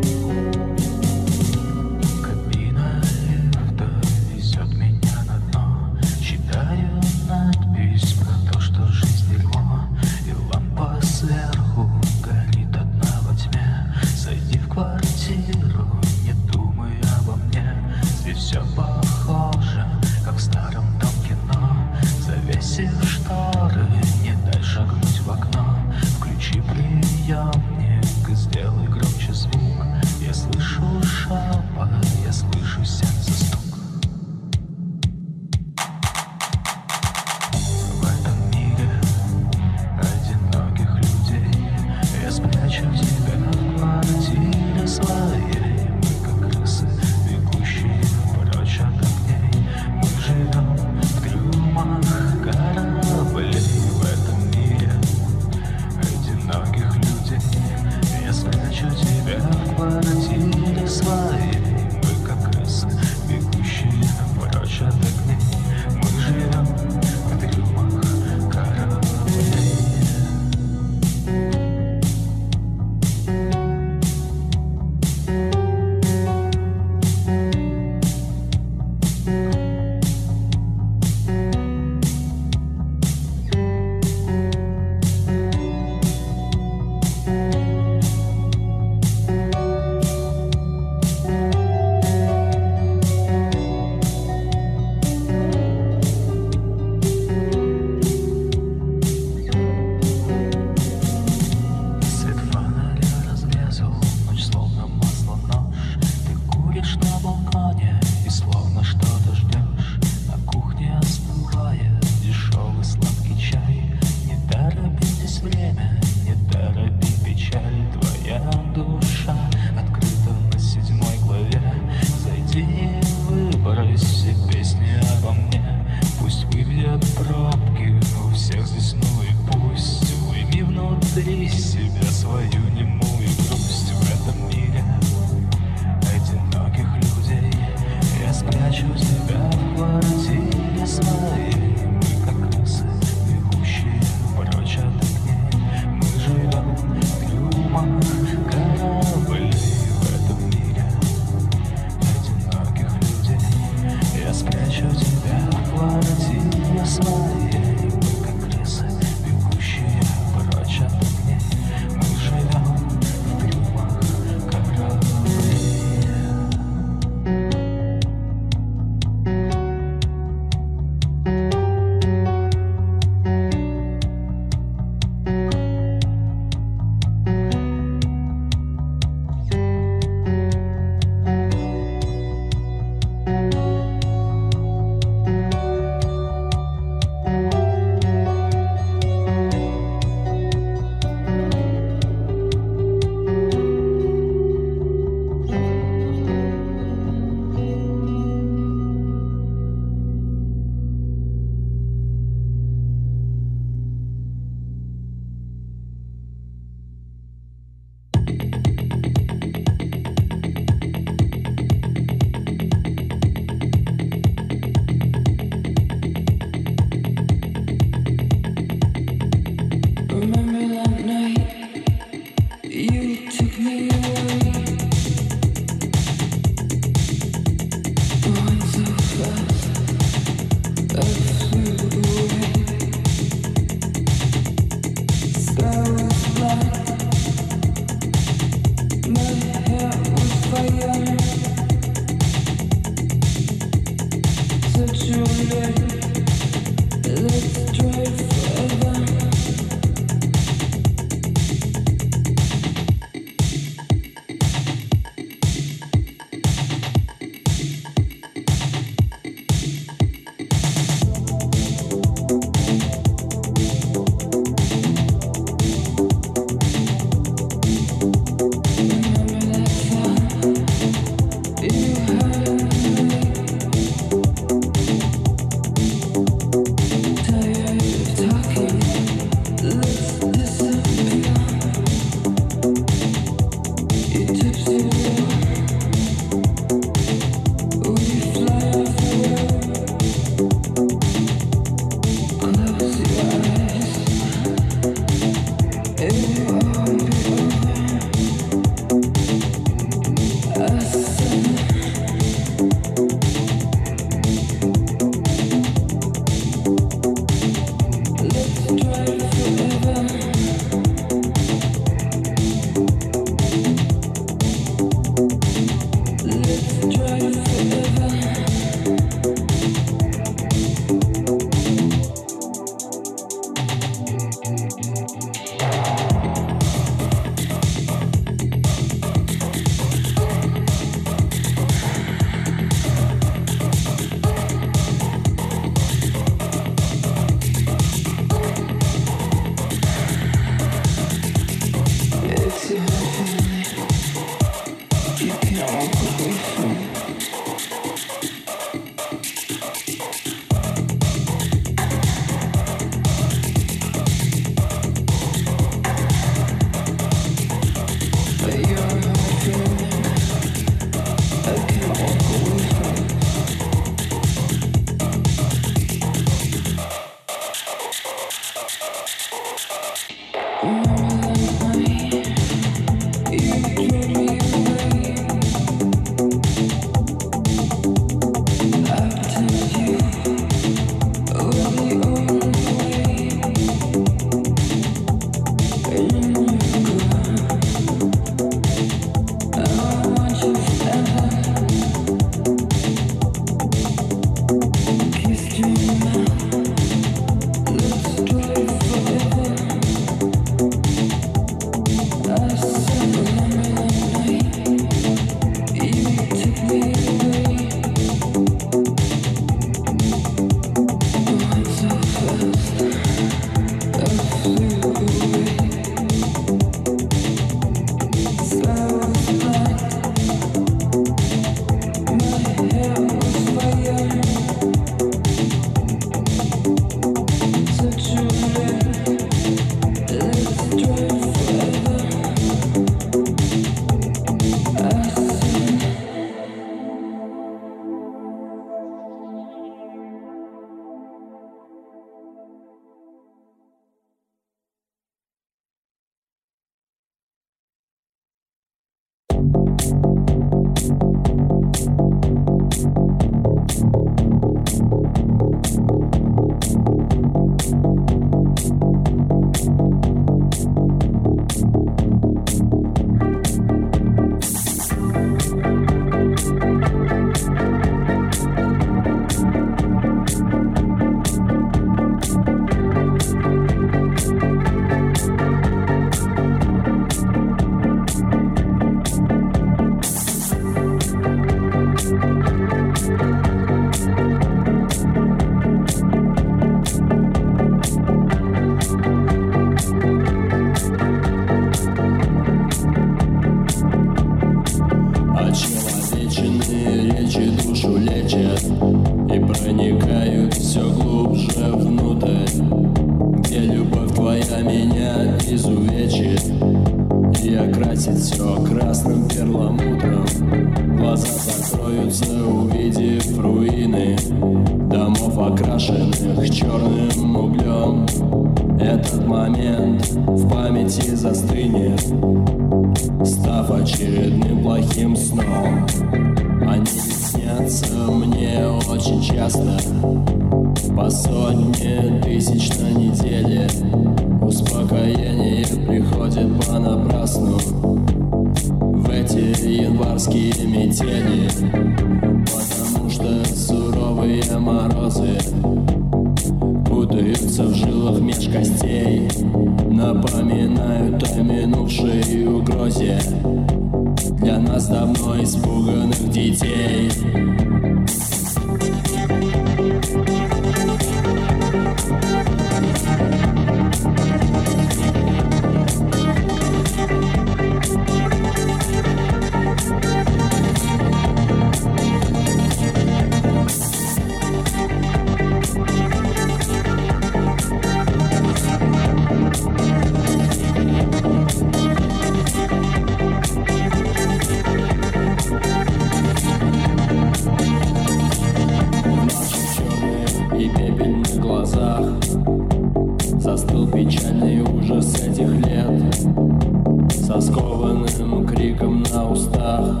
[599.34, 599.54] Криком
[599.94, 600.00] на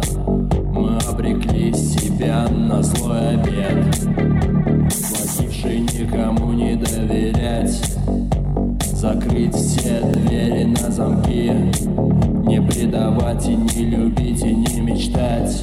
[0.72, 3.94] Мы обрекли себя на злой обед
[4.90, 7.80] Плативший никому не доверять.
[8.92, 11.52] Закрыть все двери на замки
[12.46, 15.62] Не предавать и не любить и не мечтать.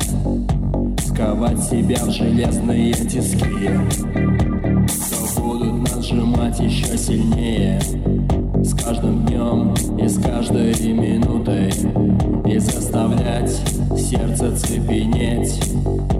[1.06, 3.70] Сковать себя в железные тиски.
[5.36, 7.80] То будут нас сжимать еще сильнее.
[8.64, 11.72] С каждым днем и с каждой минутой
[13.02, 13.52] заставлять
[13.98, 15.64] сердце цепенеть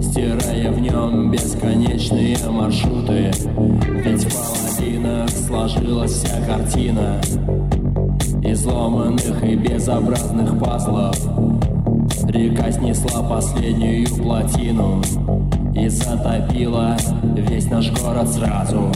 [0.02, 3.30] Стирая в нем бесконечные маршруты.
[4.04, 7.20] Ведь в половинах сложилась вся картина
[8.42, 11.16] Изломанных и безобразных пазлов.
[12.28, 15.02] Река снесла последнюю плотину
[15.74, 16.96] И затопила
[17.36, 18.90] весь наш город сразу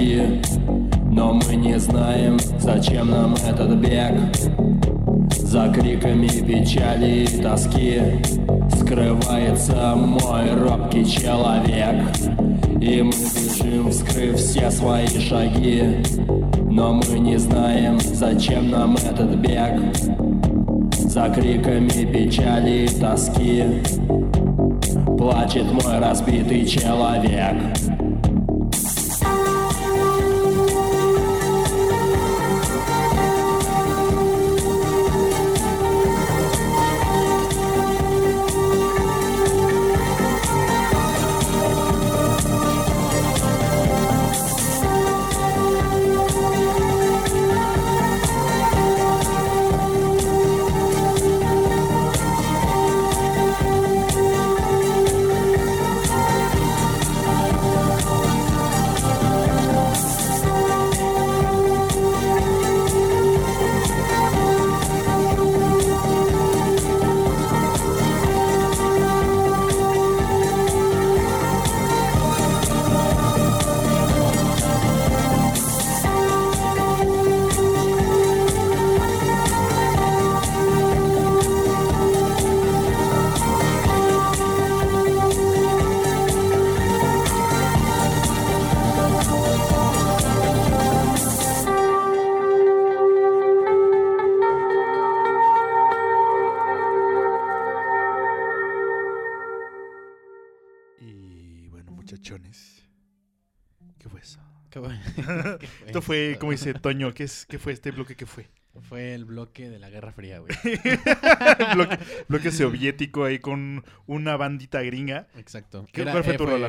[0.00, 0.40] шаги
[1.10, 4.14] Но мы не знаем, зачем нам этот бег.
[5.30, 8.00] За криками печали и тоски
[8.76, 11.96] Скрывается мой робкий человек.
[12.80, 16.02] И мы бежим, вскрыв все свои шаги
[16.70, 19.80] Но мы не знаем, зачем нам этот бег.
[20.92, 23.64] За криками печали и тоски
[25.18, 27.99] Плачет мой разбитый человек
[106.10, 108.16] fue como dice Toño, ¿qué, es, ¿qué fue este bloque?
[108.16, 108.48] ¿Qué fue?
[108.88, 110.52] Fue el bloque de la Guerra Fría, güey.
[111.74, 111.98] bloque,
[112.28, 115.28] bloque soviético ahí con una bandita gringa.
[115.36, 115.86] Exacto.
[115.92, 116.68] ¿Qué- cuál fue tu rola?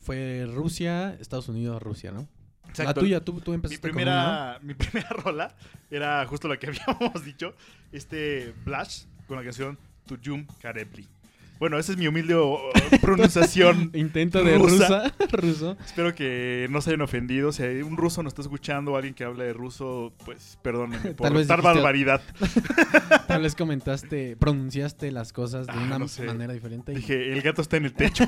[0.00, 2.28] Fue Rusia, Estados Unidos, Rusia, ¿no?
[2.64, 3.00] La Exacto.
[3.00, 5.56] tuya, tú, tú Mi empezaste con una, primera, mi primera rola
[5.90, 7.54] era justo lo que habíamos dicho.
[7.92, 9.76] Este Blash con la canción
[10.06, 11.08] Tujum Karebli.
[11.58, 12.34] Bueno, esa es mi humilde
[13.00, 13.90] pronunciación.
[13.92, 13.98] ¿no?
[13.98, 15.12] Intento de rusa.
[15.32, 15.76] ruso.
[15.84, 17.50] Espero que no se hayan ofendido.
[17.52, 21.10] Si hay un ruso nos está escuchando o alguien que hable de ruso, pues perdónenme
[21.14, 22.22] por Tal vez tal dijiste- barbaridad.
[23.26, 26.24] Tal vez comentaste, pronunciaste las cosas de Ah, una no sé.
[26.26, 26.92] manera diferente.
[26.92, 28.24] y- Dije, el gato está en el techo.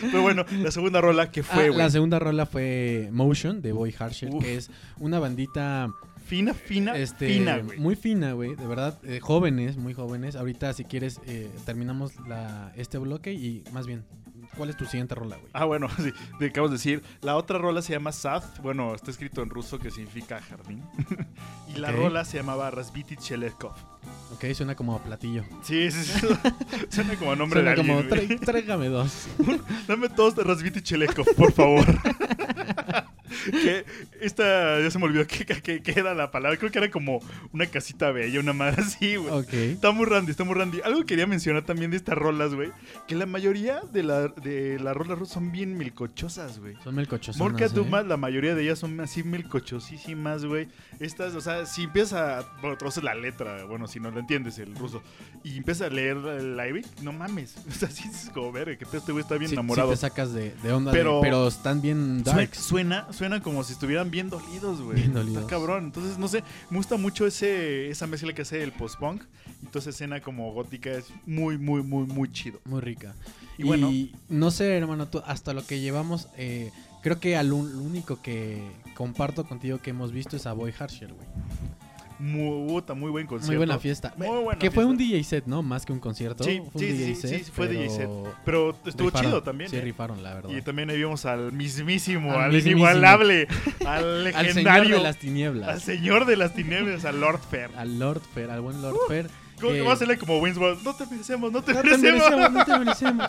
[0.00, 1.78] Pero bueno, la segunda rola que Ah, fue, güey.
[1.78, 4.42] la segunda rola fue Motion de Boy Harsher, Uf.
[4.42, 5.92] que es una bandita
[6.24, 7.78] Fina, fina, este, fina, güey.
[7.78, 10.36] muy fina, güey, de verdad, eh, jóvenes, muy jóvenes.
[10.36, 14.04] Ahorita, si quieres, eh, terminamos la, este bloque y más bien,
[14.56, 15.50] ¿cuál es tu siguiente rola, güey?
[15.52, 17.02] Ah, bueno, sí, te acabas de decir.
[17.20, 18.42] La otra rola se llama Sad.
[18.62, 20.82] Bueno, está escrito en ruso que significa jardín.
[21.74, 23.74] y la rola se llamaba Rasviti Chelekov.
[24.32, 25.44] Ok, suena como a platillo.
[25.62, 26.26] Sí, sí, sí.
[26.88, 27.96] Suena como a nombre Suena de alguien.
[27.98, 28.26] como, güey.
[28.28, 29.26] "Tré- tráigame dos.
[29.86, 31.84] Dame todos de Rasviti Chelekov, por favor.
[33.50, 33.84] Que
[34.20, 35.44] esta, ya se me olvidó que,
[35.82, 36.58] que era la palabra.
[36.58, 37.20] Creo que era como
[37.52, 39.30] una casita bella, una madre así, güey.
[39.32, 39.52] Ok.
[39.52, 40.80] Está muy randy, está muy randy.
[40.84, 42.70] Algo que quería mencionar también de estas rolas, güey.
[43.06, 46.74] Que la mayoría de, la, de las rolas rusas son bien milcochosas, güey.
[46.82, 47.68] Son melcochosonas, Morka ¿eh?
[47.68, 50.68] Dumas, la mayoría de ellas son así melcochosísimas, güey.
[51.00, 52.12] Estas, o sea, si empiezas
[52.44, 52.58] a.
[52.60, 55.02] Bueno, traduces la letra, bueno, si no lo entiendes el ruso.
[55.42, 57.54] Y empiezas a leer el lyric, no mames.
[57.74, 59.90] O sea, sí es como verga, que este güey está bien Sí- sí enamorado.
[59.90, 62.58] te sacas de, de onda, de- Pero- pero, están bien darks.
[62.58, 64.96] suena, suena como si estuvieran bien dolidos, güey.
[64.96, 65.42] Bien dolidos.
[65.44, 65.84] Está cabrón.
[65.84, 69.22] Entonces, no sé, me gusta mucho ese, esa mezcla que hace el post-punk.
[69.62, 72.60] Entonces, escena como gótica es muy, muy, muy, muy chido.
[72.64, 73.14] Muy rica.
[73.58, 73.90] Y Y, bueno.
[74.28, 76.70] no sé, hermano, tú, hasta lo que llevamos, eh,
[77.02, 78.62] creo que al un- lo único que
[78.94, 81.26] comparto contigo que hemos visto es a Boy Harsher, güey.
[82.18, 83.46] Muy, muy buen concierto.
[83.50, 84.14] Muy buena fiesta.
[84.16, 84.90] Muy buena que fue fiesta.
[84.90, 85.62] un DJ set, ¿no?
[85.62, 86.44] Más que un concierto.
[86.44, 88.08] Sí, fue un sí, DJ set, sí, fue DJ set.
[88.08, 89.30] pero Pero estuvo rifaron.
[89.30, 89.70] chido también.
[89.70, 89.80] Sí, ¿eh?
[89.80, 90.50] rifaron, la verdad.
[90.50, 93.48] Y también ahí vimos al mismísimo, al, Al inigualable,
[93.86, 95.82] al al legendario, señor de las al tinieblas.
[95.82, 97.70] señor de las tinieblas, al Lord Fair.
[97.76, 99.28] Al Lord Fair, al buen Lord Fair.
[99.60, 100.82] ¿Cómo que va a hacerle como Winsworth?
[100.82, 102.30] No te merecemos, no te No te merecemos.
[102.30, 103.26] merecemos, no te merecemos.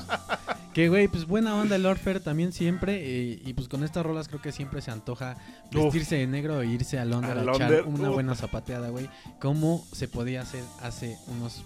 [0.74, 3.00] Que, güey, pues buena onda el Lord Fair también siempre.
[3.02, 5.38] eh, y pues con estas rolas creo que siempre se antoja
[5.74, 5.84] Uf.
[5.86, 8.14] vestirse de negro e irse a Londres A a, Londres, echar una uf.
[8.16, 9.10] buena zapateada, güey.
[9.40, 11.64] ¿Cómo se podía hacer hace unos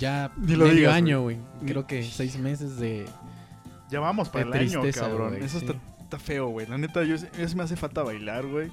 [0.00, 1.38] ya Ni lo medio digas, año, güey?
[1.66, 3.06] Creo que seis meses de...
[3.90, 5.30] Ya vamos para De el año, tristeza, cabrón.
[5.30, 5.66] güey, Eso sí.
[5.66, 6.66] está, está feo, güey.
[6.66, 8.70] La neta, yo, eso me hace falta bailar, güey.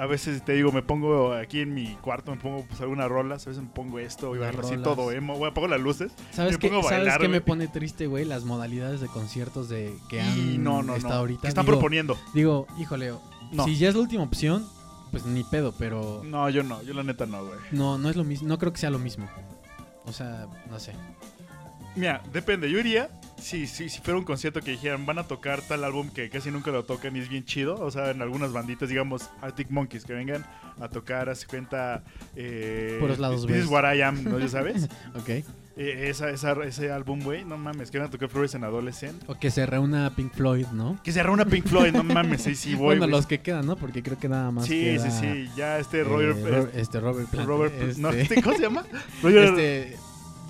[0.00, 3.46] A veces te digo, me pongo aquí en mi cuarto, me pongo pues, algunas rolas,
[3.46, 6.12] a veces me pongo esto, y Las bailo así todo emo, güey, apago las luces.
[6.30, 8.24] ¿Sabes qué, a ¿sabes bailar, qué me pone triste, güey?
[8.24, 11.20] Las modalidades de conciertos de que han Y no, no, estado no.
[11.20, 11.42] ahorita.
[11.42, 12.16] ¿Qué están Digo- proponiendo?
[12.32, 13.12] Digo, híjole,
[13.52, 13.64] No.
[13.66, 14.66] si ya es la última opción,
[15.10, 17.58] pues ni pedo, pero No, yo no, yo la neta no, güey.
[17.72, 19.28] no, no es lo mismo, no creo que sea lo mismo.
[20.06, 20.94] O sea, no sé.
[21.94, 22.70] Mira, depende.
[22.70, 26.10] Yo iría si, si, si fuera un concierto que dijeran van a tocar tal álbum
[26.10, 27.74] que casi nunca lo tocan y es bien chido.
[27.76, 30.44] O sea, en algunas banditas, digamos, Arctic Monkeys, que vengan
[30.80, 32.02] a tocar, hace cuenta.
[32.36, 34.38] Eh, Puros lados This is what I am, ¿no?
[34.38, 34.88] ¿Ya sabes?
[35.14, 35.28] Ok.
[35.76, 39.22] Eh, esa, esa- ese álbum, güey, no mames, que van a tocar Flores en Adolescent.
[39.28, 41.00] O que se reúna Pink Floyd, ¿no?
[41.02, 42.96] Que se reúna Pink Floyd, no mames, sí, sí, voy.
[42.98, 43.76] bueno, los que quedan, ¿no?
[43.76, 46.36] Porque creo que nada más Sí, queda, sí, sí, ya este eh, Roger.
[46.36, 47.48] Ro- este Robert Plant.
[47.48, 48.84] Robert, este, no, este, ¿cómo se llama?
[49.22, 49.96] Roger, este,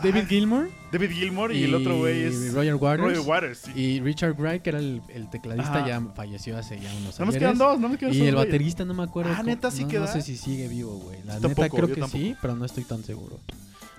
[0.03, 3.03] David Gilmour David Gilmour y, el otro güey es Roger Waters.
[3.17, 3.59] Roger Waters.
[3.59, 3.73] sí.
[3.81, 5.87] Y Richard Wright, que era el, el tecladista, Ajá.
[5.87, 7.39] ya falleció hace ya unos No me ayeres.
[7.39, 8.47] quedan dos, no me quedan Y el güey.
[8.47, 9.33] baterista no me acuerdo.
[9.37, 10.01] Ah, ¿neta sí no, queda?
[10.01, 11.19] No sé si sigue vivo, güey.
[11.25, 12.19] La Yo neta tampoco, creo que tampoco.
[12.23, 13.39] sí, pero no estoy tan seguro.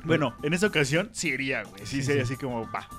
[0.04, 1.86] Bueno, en esa ocasión sí iría, güey.
[1.86, 2.34] Sí, Sí, sería sí.
[2.34, 2.90] así como, va.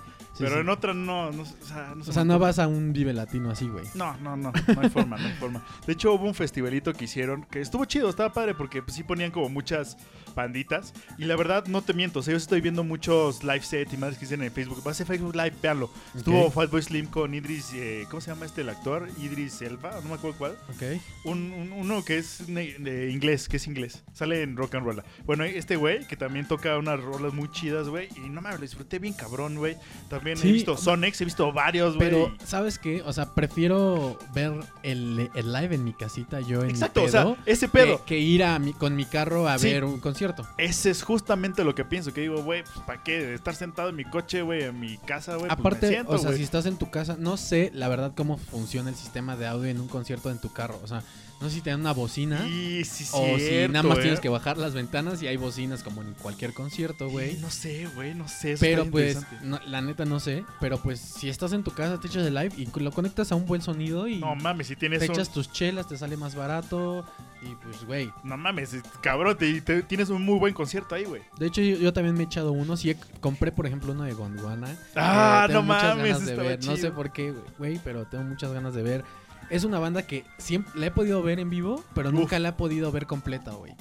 [0.42, 0.60] Pero sí.
[0.60, 3.50] en otra no, no, o sea, no, O sea, no vas a un Vive Latino
[3.50, 3.84] así, güey.
[3.94, 5.64] No, no, no, no hay forma, no hay forma.
[5.86, 9.02] De hecho, hubo un festivalito que hicieron que estuvo chido, estaba padre porque pues, sí
[9.02, 9.96] ponían como muchas
[10.34, 10.94] banditas.
[11.18, 13.96] Y la verdad, no te miento, o sea, yo estoy viendo muchos live set y
[13.96, 14.82] más que dicen en Facebook.
[14.86, 15.90] Va a ser Facebook Live, véanlo.
[16.14, 16.54] Estuvo Ok.
[16.54, 19.08] Fatboy Slim con Idris, eh, ¿cómo se llama este el actor?
[19.18, 20.52] Idris Elba, no me acuerdo cuál.
[20.70, 21.00] Ok.
[21.24, 24.02] Un, un- uno que es de inglés, que es inglés.
[24.14, 25.02] Sale en rock and roll.
[25.26, 28.08] Bueno, este güey que también toca unas rolas muy chidas, güey.
[28.16, 29.76] Y no me lo disfruté bien cabrón, güey.
[30.08, 30.52] También he Sí.
[30.52, 32.10] visto Sonex, he visto varios, güey.
[32.10, 33.02] Pero, ¿sabes qué?
[33.02, 34.52] O sea, prefiero ver
[34.82, 37.98] el, el live en mi casita, yo en Exacto, mi o sea, pedo, ese pedo.
[38.04, 39.68] Que, que ir a mi, con mi carro a Sí.
[39.72, 40.46] ver un concierto.
[40.58, 42.12] Ese es justamente lo que pienso.
[42.12, 43.34] Que digo, güey, pues ¿para qué?
[43.34, 45.48] Estar sentado en mi coche, güey, en mi casa, güey.
[45.48, 48.12] pues, me Aparte, siento, o sea, si estás en tu casa, no sé la verdad
[48.16, 50.80] cómo funciona el sistema de audio en un concierto en tu carro.
[50.82, 51.02] O sea,
[51.42, 52.46] No sé si te dan una bocina.
[52.46, 54.02] Y sí, o si nada más ¿eh?
[54.02, 57.36] tienes que bajar las ventanas y hay bocinas como en cualquier concierto, güey.
[57.38, 58.52] No sé, güey, no sé.
[58.52, 60.44] eso Pero pues, no- la neta no sé.
[60.60, 63.34] Pero pues, si estás en tu casa, te echas el live y lo conectas a
[63.34, 66.16] un buen sonido y No mames, si tienes te un- echas tus chelas, te sale
[66.16, 67.04] más barato.
[67.42, 68.12] Y pues, güey.
[68.22, 71.22] No mames, cabrón, te, te- tienes un muy buen concierto ahí, güey.
[71.40, 74.04] De hecho, yo, yo también me he echado unos y he- compré, por ejemplo, uno
[74.04, 74.76] de Gondwana.
[74.94, 76.64] Ah, tengo no muchas mames, ganas de ver.
[76.64, 79.04] No sé por qué, güey, pero tengo muchas ganas de ver.
[79.52, 82.14] Es una banda que siempre la he podido ver en vivo, pero Uf.
[82.14, 83.72] nunca la he podido ver completa, güey.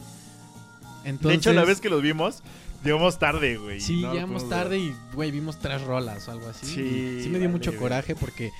[1.03, 2.43] de Entonces, hecho, la vez que los vimos,
[2.83, 3.79] llegamos tarde, güey.
[3.79, 6.65] Sí, No llegamos tarde y, güey, vimos tres rolas o algo así.
[6.65, 7.81] Sí, sí me dio vale, mucho güey.
[7.81, 8.51] coraje porque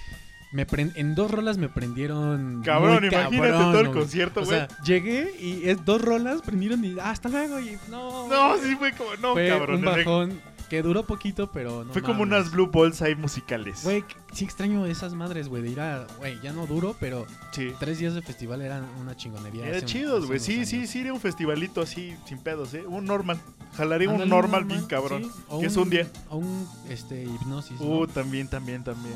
[0.54, 2.62] me en dos rolas me prendieron.
[2.64, 4.00] Cabrón, muy imagínate cabrón, todo el güey.
[4.00, 4.58] concierto, O güey.
[4.58, 8.28] sea, llegué y es dos rolas prendieron y ah, hasta luego y no.
[8.28, 9.76] no, sí fue como, no, fue cabrón.
[9.76, 10.42] un de- bajón
[10.72, 12.44] que duró poquito, pero no fue como mames.
[12.44, 13.84] unas blue balls ahí musicales.
[13.84, 17.74] Güey, sí extraño esas madres, güey, de ir a, güey, ya no duro, pero Sí.
[17.78, 19.68] tres días de festival eran una chingonería.
[19.68, 20.40] Era chidos, güey.
[20.40, 20.90] Sí, sí, años.
[20.90, 22.86] sí, era un festivalito así, sin pedos, ¿eh?
[22.88, 23.38] Un normal.
[23.76, 25.26] Jalaría un normal bien cabrón.
[25.26, 26.10] sí, que es un día.
[26.30, 27.88] O un, este, hipnosis, ¿no?
[27.88, 29.16] Uh, también, también, también.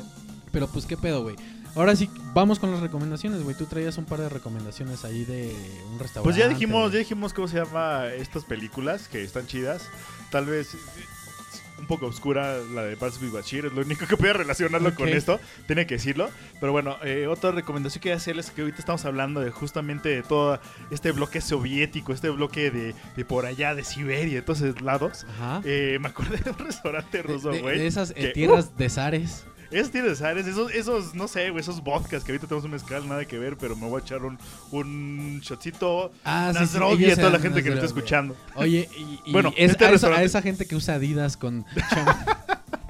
[0.52, 1.36] Pero pues, ¿qué pedo, güey?
[1.74, 3.56] Ahora sí, vamos con las recomendaciones, güey.
[3.56, 5.56] Tú traías un par de recomendaciones ahí de
[5.90, 6.20] un restaurante.
[6.22, 9.88] Pues ya dijimos, ya dijimos cómo se llama estas películas que están chidas.
[10.30, 10.76] Tal vez
[11.86, 15.38] un poco oscura la de Pacific Bashir, es lo único que puede relacionarlo con esto,
[15.66, 16.30] tiene que decirlo.
[16.58, 19.50] Pero bueno, eh, otra recomendación que voy a hacerles es que ahorita estamos hablando de
[19.52, 20.58] justamente de todo
[20.90, 25.24] este bloque soviético, este bloque de, de por allá, de Siberia, de todos esos lados.
[25.38, 25.60] Ajá.
[25.64, 27.78] Eh, me acordé de un restaurante ruso, de- güey.
[27.78, 29.44] de esas eh, que- tierras de zares.
[29.70, 33.08] Esos tienes Ares, esos, esos, no sé, güey, esos vodkas que ahorita tenemos un mezcal,
[33.08, 34.38] nada que ver, pero me voy a echar un,
[34.70, 38.36] un shotcito Ah, sí, sí, ellos a toda la gente que nos está escuchando.
[38.54, 41.36] Oye, y, y Bueno, es- este a, esa, a restaurante- esa gente que usa Adidas
[41.36, 41.64] con,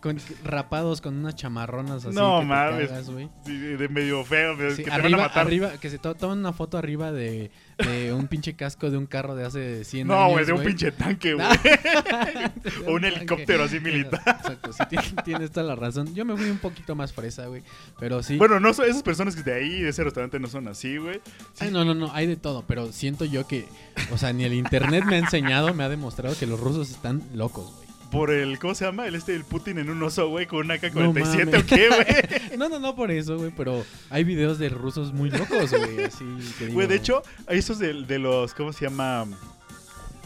[0.00, 2.88] con rapados con unas chamarronas así No que mames.
[2.88, 3.28] cagas, güey.
[3.44, 5.46] Sí, de medio feo, Sí, que te van a matar.
[5.46, 9.06] arriba, que se to- toman una foto arriba de, de un pinche casco de un
[9.06, 10.22] carro de hace 100 años.
[10.26, 11.46] no, güey, de un pinche tanque, güey.
[12.86, 14.20] o un helicóptero así militar.
[14.26, 16.14] Exacto, sí, tienes, tienes toda la razón.
[16.14, 17.62] Yo me fui un poquito más fresa, güey.
[17.98, 18.36] Pero sí.
[18.36, 21.20] Bueno, no son esas personas que de ahí, de ese restaurante, no son así, güey.
[21.54, 23.66] Sí, Ay, no, no, no, hay de todo, pero siento yo que,
[24.12, 27.22] o sea, ni el internet me ha enseñado, me ha demostrado que los rusos están
[27.34, 27.89] locos, güey.
[28.10, 29.06] Por el, ¿cómo se llama?
[29.06, 31.14] El este, el Putin en un oso, güey, con una No AK-47
[31.46, 31.62] mames.
[31.62, 32.58] o qué, güey.
[32.58, 36.24] No, no, no por eso, güey, pero hay videos de rusos muy locos, güey, así
[36.72, 39.26] Güey, de hecho, hay esos de, de los, ¿cómo se llama?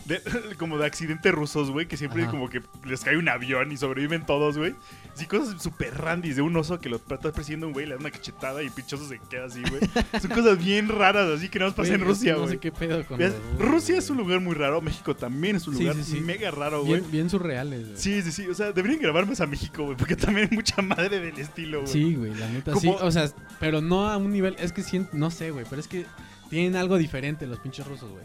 [0.06, 0.20] De-
[0.58, 2.30] como de accidentes rusos, güey, que siempre Ajá.
[2.30, 4.74] como que les cae un avión y sobreviven todos, güey.
[5.14, 8.00] Sí, cosas súper randis de un oso que lo está persiguiendo un güey, le da
[8.00, 9.80] una cachetada y pinchoso se queda así, güey.
[10.20, 12.54] Son cosas bien raras, así que nada más güey, pasa en Rusia, que No güey.
[12.54, 13.98] sé qué pedo con los Rusia güey.
[14.04, 16.20] es un lugar muy raro, México también es un Sí, lugar sí, sí.
[16.20, 17.00] mega raro, güey.
[17.00, 17.96] bien, bien surreales, güey.
[17.98, 18.46] Sí, sí, sí.
[18.48, 21.80] O sea, deberían grabar más a México, güey, porque también hay mucha madre del estilo,
[21.82, 21.92] güey.
[21.92, 22.88] Sí, güey, la neta sí.
[22.88, 23.30] O sea,
[23.60, 24.56] pero no a un nivel.
[24.58, 26.04] Es que siento, no sé, güey, pero es que
[26.50, 28.24] tienen algo diferente los pinches rusos, güey.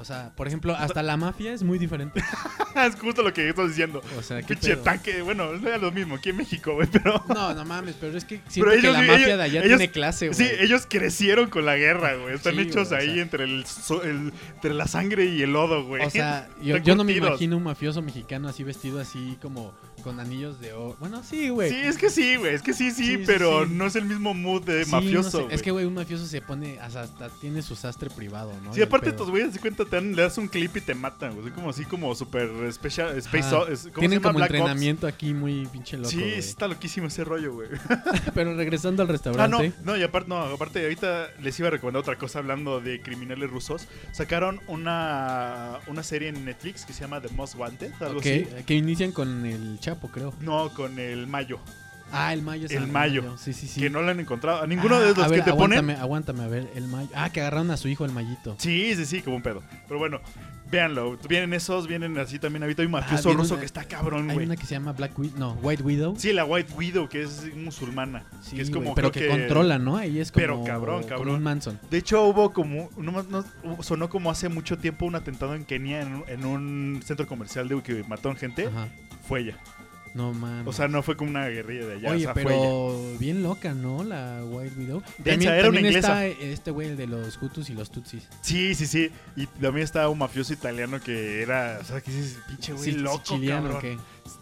[0.00, 2.22] O sea, por ejemplo, hasta la mafia es muy diferente.
[2.76, 4.00] es justo lo que estás diciendo.
[4.16, 4.82] O sea, ¿qué Pinche pedo?
[4.82, 7.22] tanque, bueno, es lo mismo aquí en México, güey, pero...
[7.34, 9.60] No, no mames, pero es que siento Pero que ellos- la mafia ellos- de allá
[9.64, 10.38] ellos- tiene clase, güey.
[10.38, 12.34] Sí, ellos crecieron con la guerra, güey.
[12.34, 13.64] Están Sí, hechos güey, o ahí sea- entre, el,
[14.04, 16.04] el- entre la sangre y el lodo, güey.
[16.04, 20.60] O sea, yo, no me imagino un mafioso mexicano así vestido así como con anillos
[20.60, 20.96] de oro.
[21.00, 21.70] Bueno, sí, güey.
[21.70, 22.54] Sí, es que sí, güey.
[22.54, 23.72] Es que sí, sí, pero sí.
[23.74, 25.54] no es el mismo mood de Sí, no mafioso, sé.
[25.54, 28.72] Es que, güey, un mafioso se pone, hasta, hasta tiene su sastre privado, ¿no?
[28.74, 30.94] Sí, Y aparte estos güeyes, se cuenta, te dan- le das un clip y te
[30.94, 31.52] matan, güey.
[31.52, 33.54] Como así, como super special, space...
[33.54, 34.22] O- es- ¿cómo se llama?
[34.28, 34.58] como Black Ops.
[34.58, 36.34] entrenamiento aquí muy pinche loco, Sí, güey.
[36.34, 37.68] está loquísimo ese rollo, güey.
[38.34, 39.72] Pero regresando al Ah, no, restaurante.
[39.84, 43.50] no, y aparte, no, aparte, ahorita les iba a recomendar otra cosa hablando de criminales
[43.50, 43.88] rusos.
[44.12, 48.46] Sacaron una, una serie en Netflix que se llama The Most Wanted, algo así.
[48.66, 50.32] que inician con el Chapo, creo.
[50.40, 51.58] No, con el Mayo,
[52.10, 52.68] Ah, el Mayo.
[52.70, 53.36] El ah, Mayo.
[53.36, 53.80] Sí, sí, sí.
[53.82, 54.62] que no lo han encontrado.
[54.62, 56.00] A ninguno Ah, de los a ver, que te aguántame, ponen.
[56.02, 57.10] Aguántame, a ver, el Mayo.
[57.14, 58.54] Ah, que agarraron a su hijo, el Mayito.
[58.58, 59.62] Sí, sí, sí, como un pedo.
[59.86, 60.18] Pero bueno,
[60.70, 61.18] véanlo.
[61.28, 62.62] Vienen esos, vienen así también.
[62.62, 64.92] Ahorita hay un mafioso viene ruso una- que está cabrón, Hay una que se llama
[64.92, 65.38] Black Widow.
[65.38, 66.14] No, White Widow.
[66.16, 68.24] Sí, la White Widow, que es musulmana.
[68.40, 69.98] Sí, que es como, pero que, controla, ¿no?
[69.98, 71.34] Ahí es como, Pero cabrón, como cabrón.
[71.34, 71.78] un Manson.
[71.90, 72.88] De hecho, hubo como.
[72.96, 73.44] No, más- no-
[73.82, 77.68] sonó como hace mucho tiempo un atentado en Kenia en un, en un centro comercial
[77.68, 78.66] de que mataron gente.
[78.68, 78.88] Ajá.
[79.28, 79.58] Fue ella.
[80.14, 80.66] No mames.
[80.66, 82.10] O sea, no fue como una guerrilla de allá.
[82.10, 82.50] Oye, o sea, fue ella.
[82.52, 84.04] pero bien loca, ¿no?
[84.04, 85.02] La White Widow.
[85.18, 88.28] Densa, era una está este güey el de los Hutus y los Tutsis.
[88.40, 89.10] Sí, sí, sí.
[89.36, 91.78] Y también estaba un mafioso italiano que era.
[91.80, 93.36] O sea, que dices, pinche güey, Sí, loco.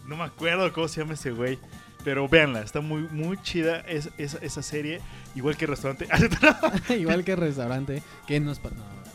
[0.05, 1.59] No me acuerdo cómo se llama ese güey.
[2.03, 5.01] Pero véanla, está muy, muy chida es- esa- esa serie.
[5.35, 6.07] Igual que el restaurante.
[6.97, 8.01] Igual que el restaurante.
[8.27, 8.61] Que nos...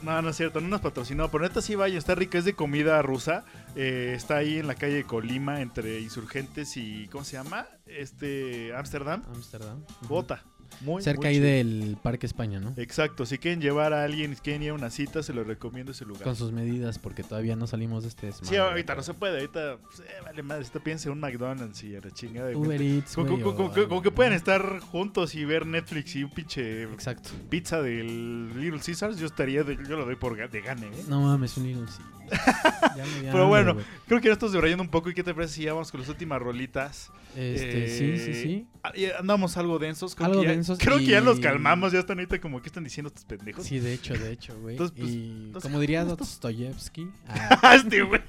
[0.03, 1.31] No, no es cierto, no nos patrocinó.
[1.31, 3.45] Pero neta sí vaya, está rica, es de comida rusa.
[3.75, 7.09] Eh, está ahí en la calle de Colima, entre insurgentes y.
[7.09, 7.67] ¿Cómo se llama?
[7.87, 8.75] Este.
[8.75, 9.23] Ámsterdam.
[9.35, 9.83] Ámsterdam.
[10.09, 10.45] Bota.
[10.81, 11.47] Muy, Cerca muy ahí chido.
[11.47, 12.73] del Parque España, ¿no?
[12.79, 15.93] Exacto, si quieren llevar a alguien, si quieren ir a una cita, se lo recomiendo
[15.93, 16.23] ese lugar.
[16.25, 18.59] Con sus medidas, porque todavía no salimos de este Sí, desmadre.
[18.59, 22.01] ahorita no se puede, ahorita pues, eh, vale madre, esto piense un McDonald's y a
[22.01, 22.49] la chingada.
[22.49, 27.29] de- Uber Eats, Como, que pueden estar juntos y ver Netflix y un pinche Exacto.
[27.51, 31.05] pizza del Little Caesars, yo estaría, de- yo lo doy por de gane, ¿eh?
[31.07, 32.03] No mames, un Little sí.
[32.97, 33.77] Ya me dio Pero bueno,
[34.07, 36.01] creo que ya estamos debrayando un poco y qué te parece si ya vamos con
[36.01, 37.11] las últimas rolitas.
[37.37, 38.67] Este, Eh, sí, sí, sí.
[38.83, 40.15] ah, Andamos algo densos.
[40.15, 42.69] Creo Algo que ya, densos Creo que ya los calmamos, ya están ahorita como que
[42.69, 43.65] están diciendo estos pendejos.
[43.67, 44.77] Sí, de hecho, de hecho, güey.
[44.77, 47.09] Pues, y como diría ¿cómo Dostoyevsky.
[47.29, 48.21] ah, Ah, este güey.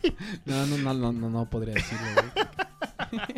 [0.45, 2.45] no, no, no, no, no, no podría decirlo, güey.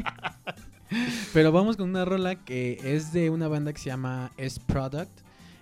[1.33, 5.11] Pero vamos con una rola que es de una banda que se llama S Product.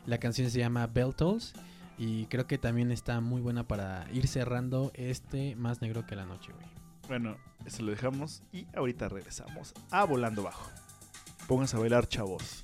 [0.06, 1.54] La canción se llama Bell Tolls.
[1.98, 6.26] Y creo que también está muy buena para ir cerrando este más negro que la
[6.26, 6.68] noche, güey.
[7.08, 10.72] Bueno, eso lo dejamos y ahorita regresamos a Volando Bajo.
[11.48, 12.63] Pónganse a bailar, chavos.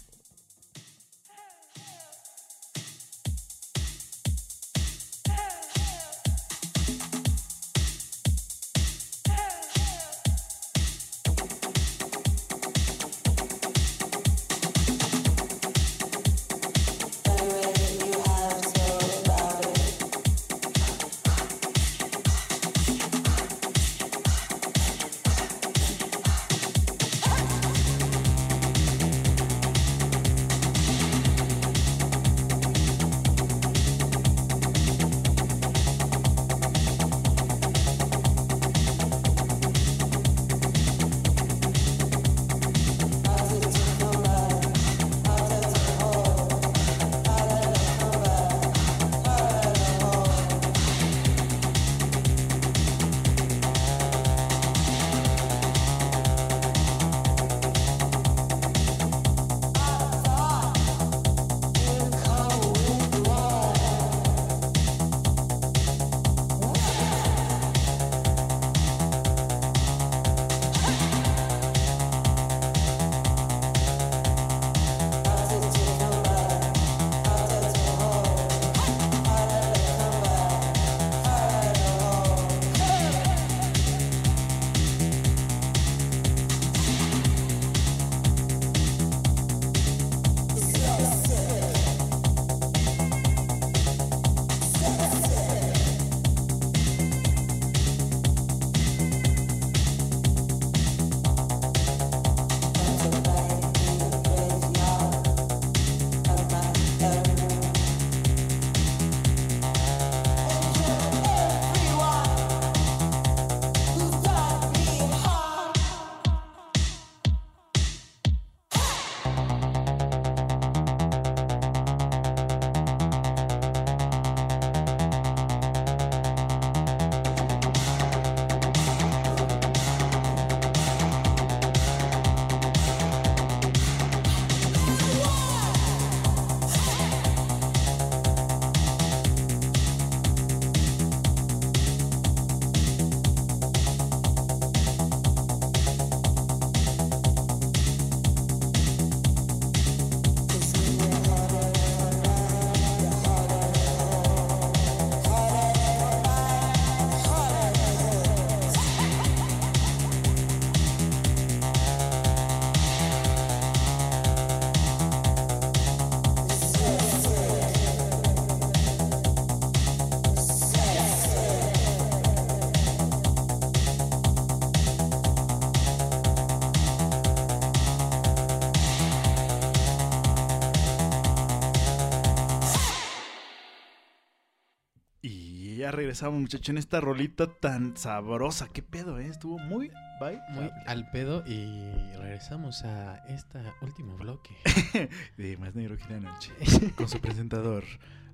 [185.89, 188.67] Ya regresamos, muchachos, en esta rolita tan sabrosa.
[188.71, 189.25] ¿Qué pedo, eh?
[189.25, 189.89] Estuvo muy,
[190.21, 190.39] bye.
[190.51, 194.51] Muy al pedo y regresamos a este último bloque.
[195.37, 196.51] De Más Negro que la Noche.
[196.95, 197.83] Con su presentador,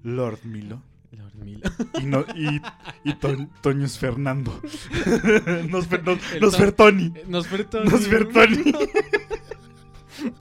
[0.04, 0.82] Lord Milo.
[1.14, 1.62] Lord Milo.
[2.02, 2.62] Y, no, y,
[3.06, 4.60] y To- Toños Fernando.
[5.70, 7.14] Nosfer, nos, El Nosfertoni.
[7.30, 7.90] Nosfertoni.
[7.90, 8.64] Nosfertoni.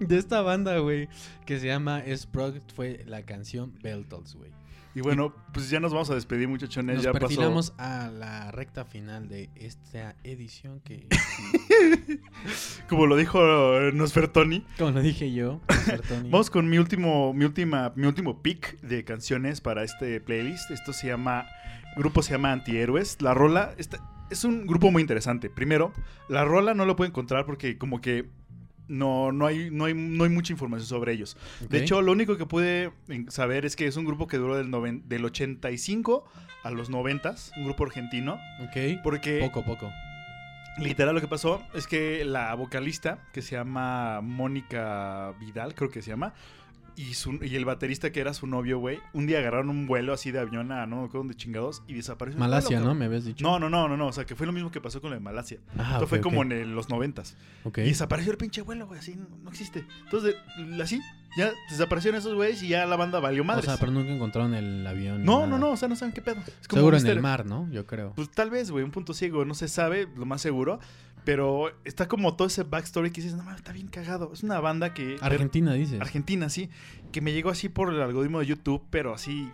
[0.01, 1.09] De esta banda, güey,
[1.47, 4.51] que se llama S Product fue la canción Beltals, güey.
[4.97, 6.97] Y bueno, pues ya nos vamos a despedir, muchachones.
[6.97, 7.27] Nos ya pasó.
[7.27, 11.09] perfilamos a la recta final de esta edición que,
[12.89, 13.41] Como lo dijo
[13.81, 14.65] eh, Nosfertoni.
[14.79, 16.31] como lo dije yo, Nosfertoni.
[16.31, 20.71] Vamos con mi último, mi última, mi último pick de canciones para este playlist.
[20.71, 21.47] Esto se llama,
[21.97, 23.21] el grupo se llama Antihéroes.
[23.21, 23.99] La rola, esta-
[24.31, 25.51] es un grupo muy interesante.
[25.51, 25.93] Primero,
[26.29, 28.31] la rola no lo puedo encontrar porque como que
[28.89, 31.37] no, no, hay, no, hay, no hay mucha información sobre ellos.
[31.69, 34.57] De hecho, lo único que pude en- saber es que es un grupo que duró
[34.57, 36.25] del, noven- del 85
[36.63, 38.35] a los 90, un grupo argentino.
[38.61, 39.01] Ok.
[39.03, 39.91] Porque Poco, poco.
[40.79, 46.03] literal lo que pasó es que la vocalista, que se llama Mónica Vidal, creo que
[46.03, 46.35] se llama,
[46.97, 50.13] y, su- y el baterista que era su novio, güey, un día agarraron un vuelo
[50.13, 52.39] así de avión a no me acuerdo dónde chingados y desapareció.
[52.39, 52.99] Malasia, vuelo, ¿no?
[52.99, 53.45] Me habías dicho.
[53.45, 55.17] No, no, no, no, no, o sea, que fue lo mismo que pasó con lo
[55.17, 55.59] de Malasia.
[55.79, 57.37] Ah, Esto fue como en el- los noventas.
[57.65, 57.79] Ok.
[57.79, 59.85] Y desapareció el pinche vuelo, güey, así no, existe.
[60.05, 60.37] Entonces,
[60.83, 61.01] así,
[61.37, 63.65] ya desaparecieron esos güeyes y ya la banda valió O madres.
[63.65, 65.25] sea, pero nunca encontraron el avión.
[65.25, 65.47] no, nada.
[65.49, 66.37] no, no, o sea, no saben qué pedo.
[66.61, 67.69] Es como Seguro en el mar, ¿no?
[67.71, 68.13] Yo creo.
[68.15, 70.79] Pues tal vez, güey, un punto ciego, no se sabe, lo más seguro.
[71.25, 74.31] Pero está como todo ese backstory que dices, no mames, está bien cagado.
[74.33, 75.17] Es una banda que.
[75.21, 76.01] Argentina, dices.
[76.01, 76.69] Argentina, sí.
[77.13, 79.51] Que me llegó así por el algoritmo de YouTube, pero así.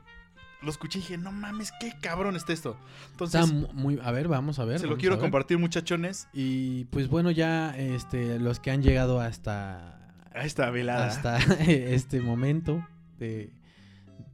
[0.63, 2.77] Lo escuché y dije, no mames, qué cabrón está esto.
[3.13, 3.99] Entonces, Está mu- muy...
[4.03, 4.79] A ver, vamos a ver.
[4.79, 6.29] se lo quiero compartir, muchachones.
[6.35, 9.97] Y pues bueno, ya este, los que han llegado hasta,
[10.35, 11.07] A esta velada.
[11.07, 12.87] hasta este momento,
[13.19, 13.51] de,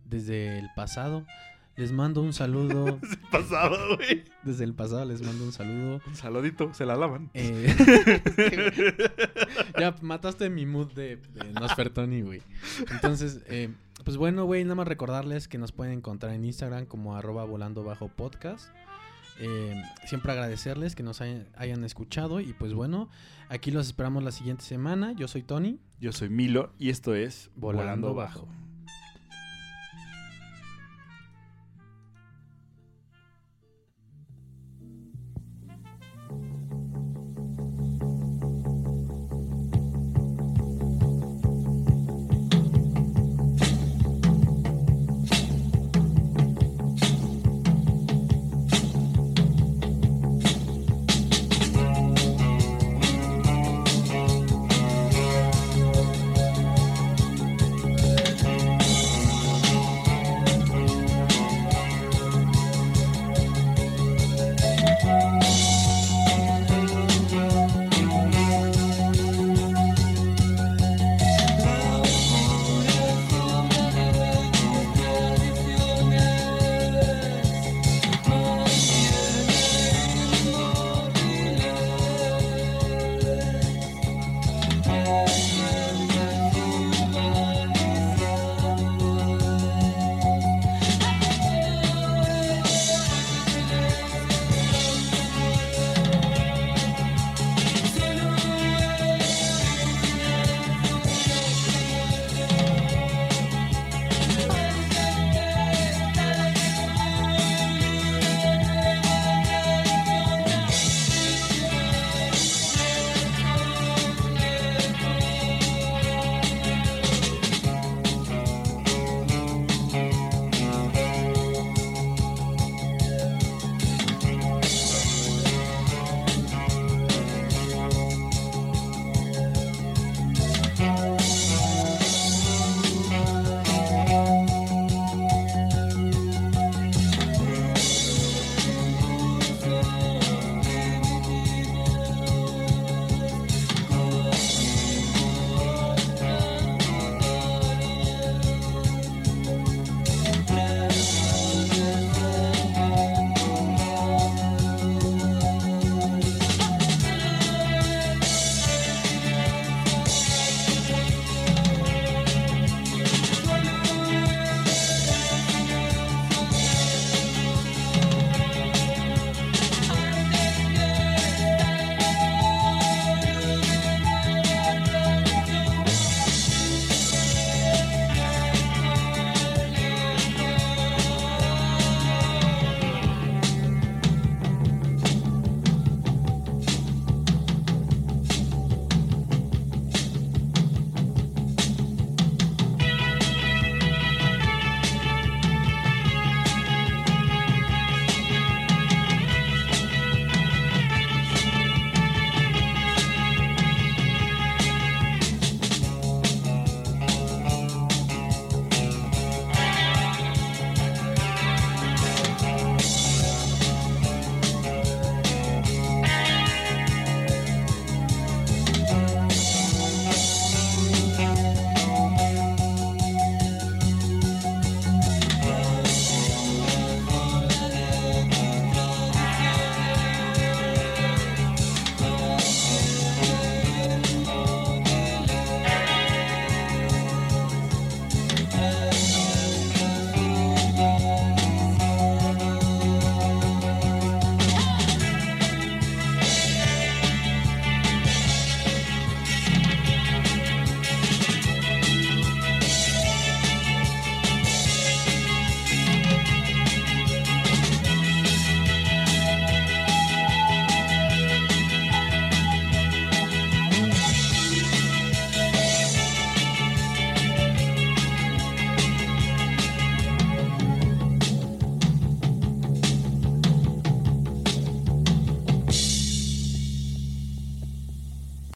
[0.04, 1.24] desde el pasado,
[1.76, 2.98] les mando un saludo.
[3.30, 4.24] pasado, güey.
[4.42, 6.00] desde el pasado les mando un saludo.
[6.06, 7.30] Un saludito, se la lavan.
[7.34, 7.74] Eh,
[9.78, 12.42] ya mataste mi mood de, de Nosfertoni, güey.
[12.90, 13.70] Entonces, eh,
[14.04, 17.84] pues bueno, güey, nada más recordarles que nos pueden encontrar en Instagram como arroba volando
[17.84, 18.70] bajo podcast.
[19.38, 19.74] Eh,
[20.06, 23.10] siempre agradecerles que nos hayan, hayan escuchado y pues bueno,
[23.50, 25.12] aquí los esperamos la siguiente semana.
[25.12, 25.78] Yo soy Tony.
[26.00, 28.46] Yo soy Milo y esto es Volando Volando, Bajo.
[28.46, 28.65] Bajo.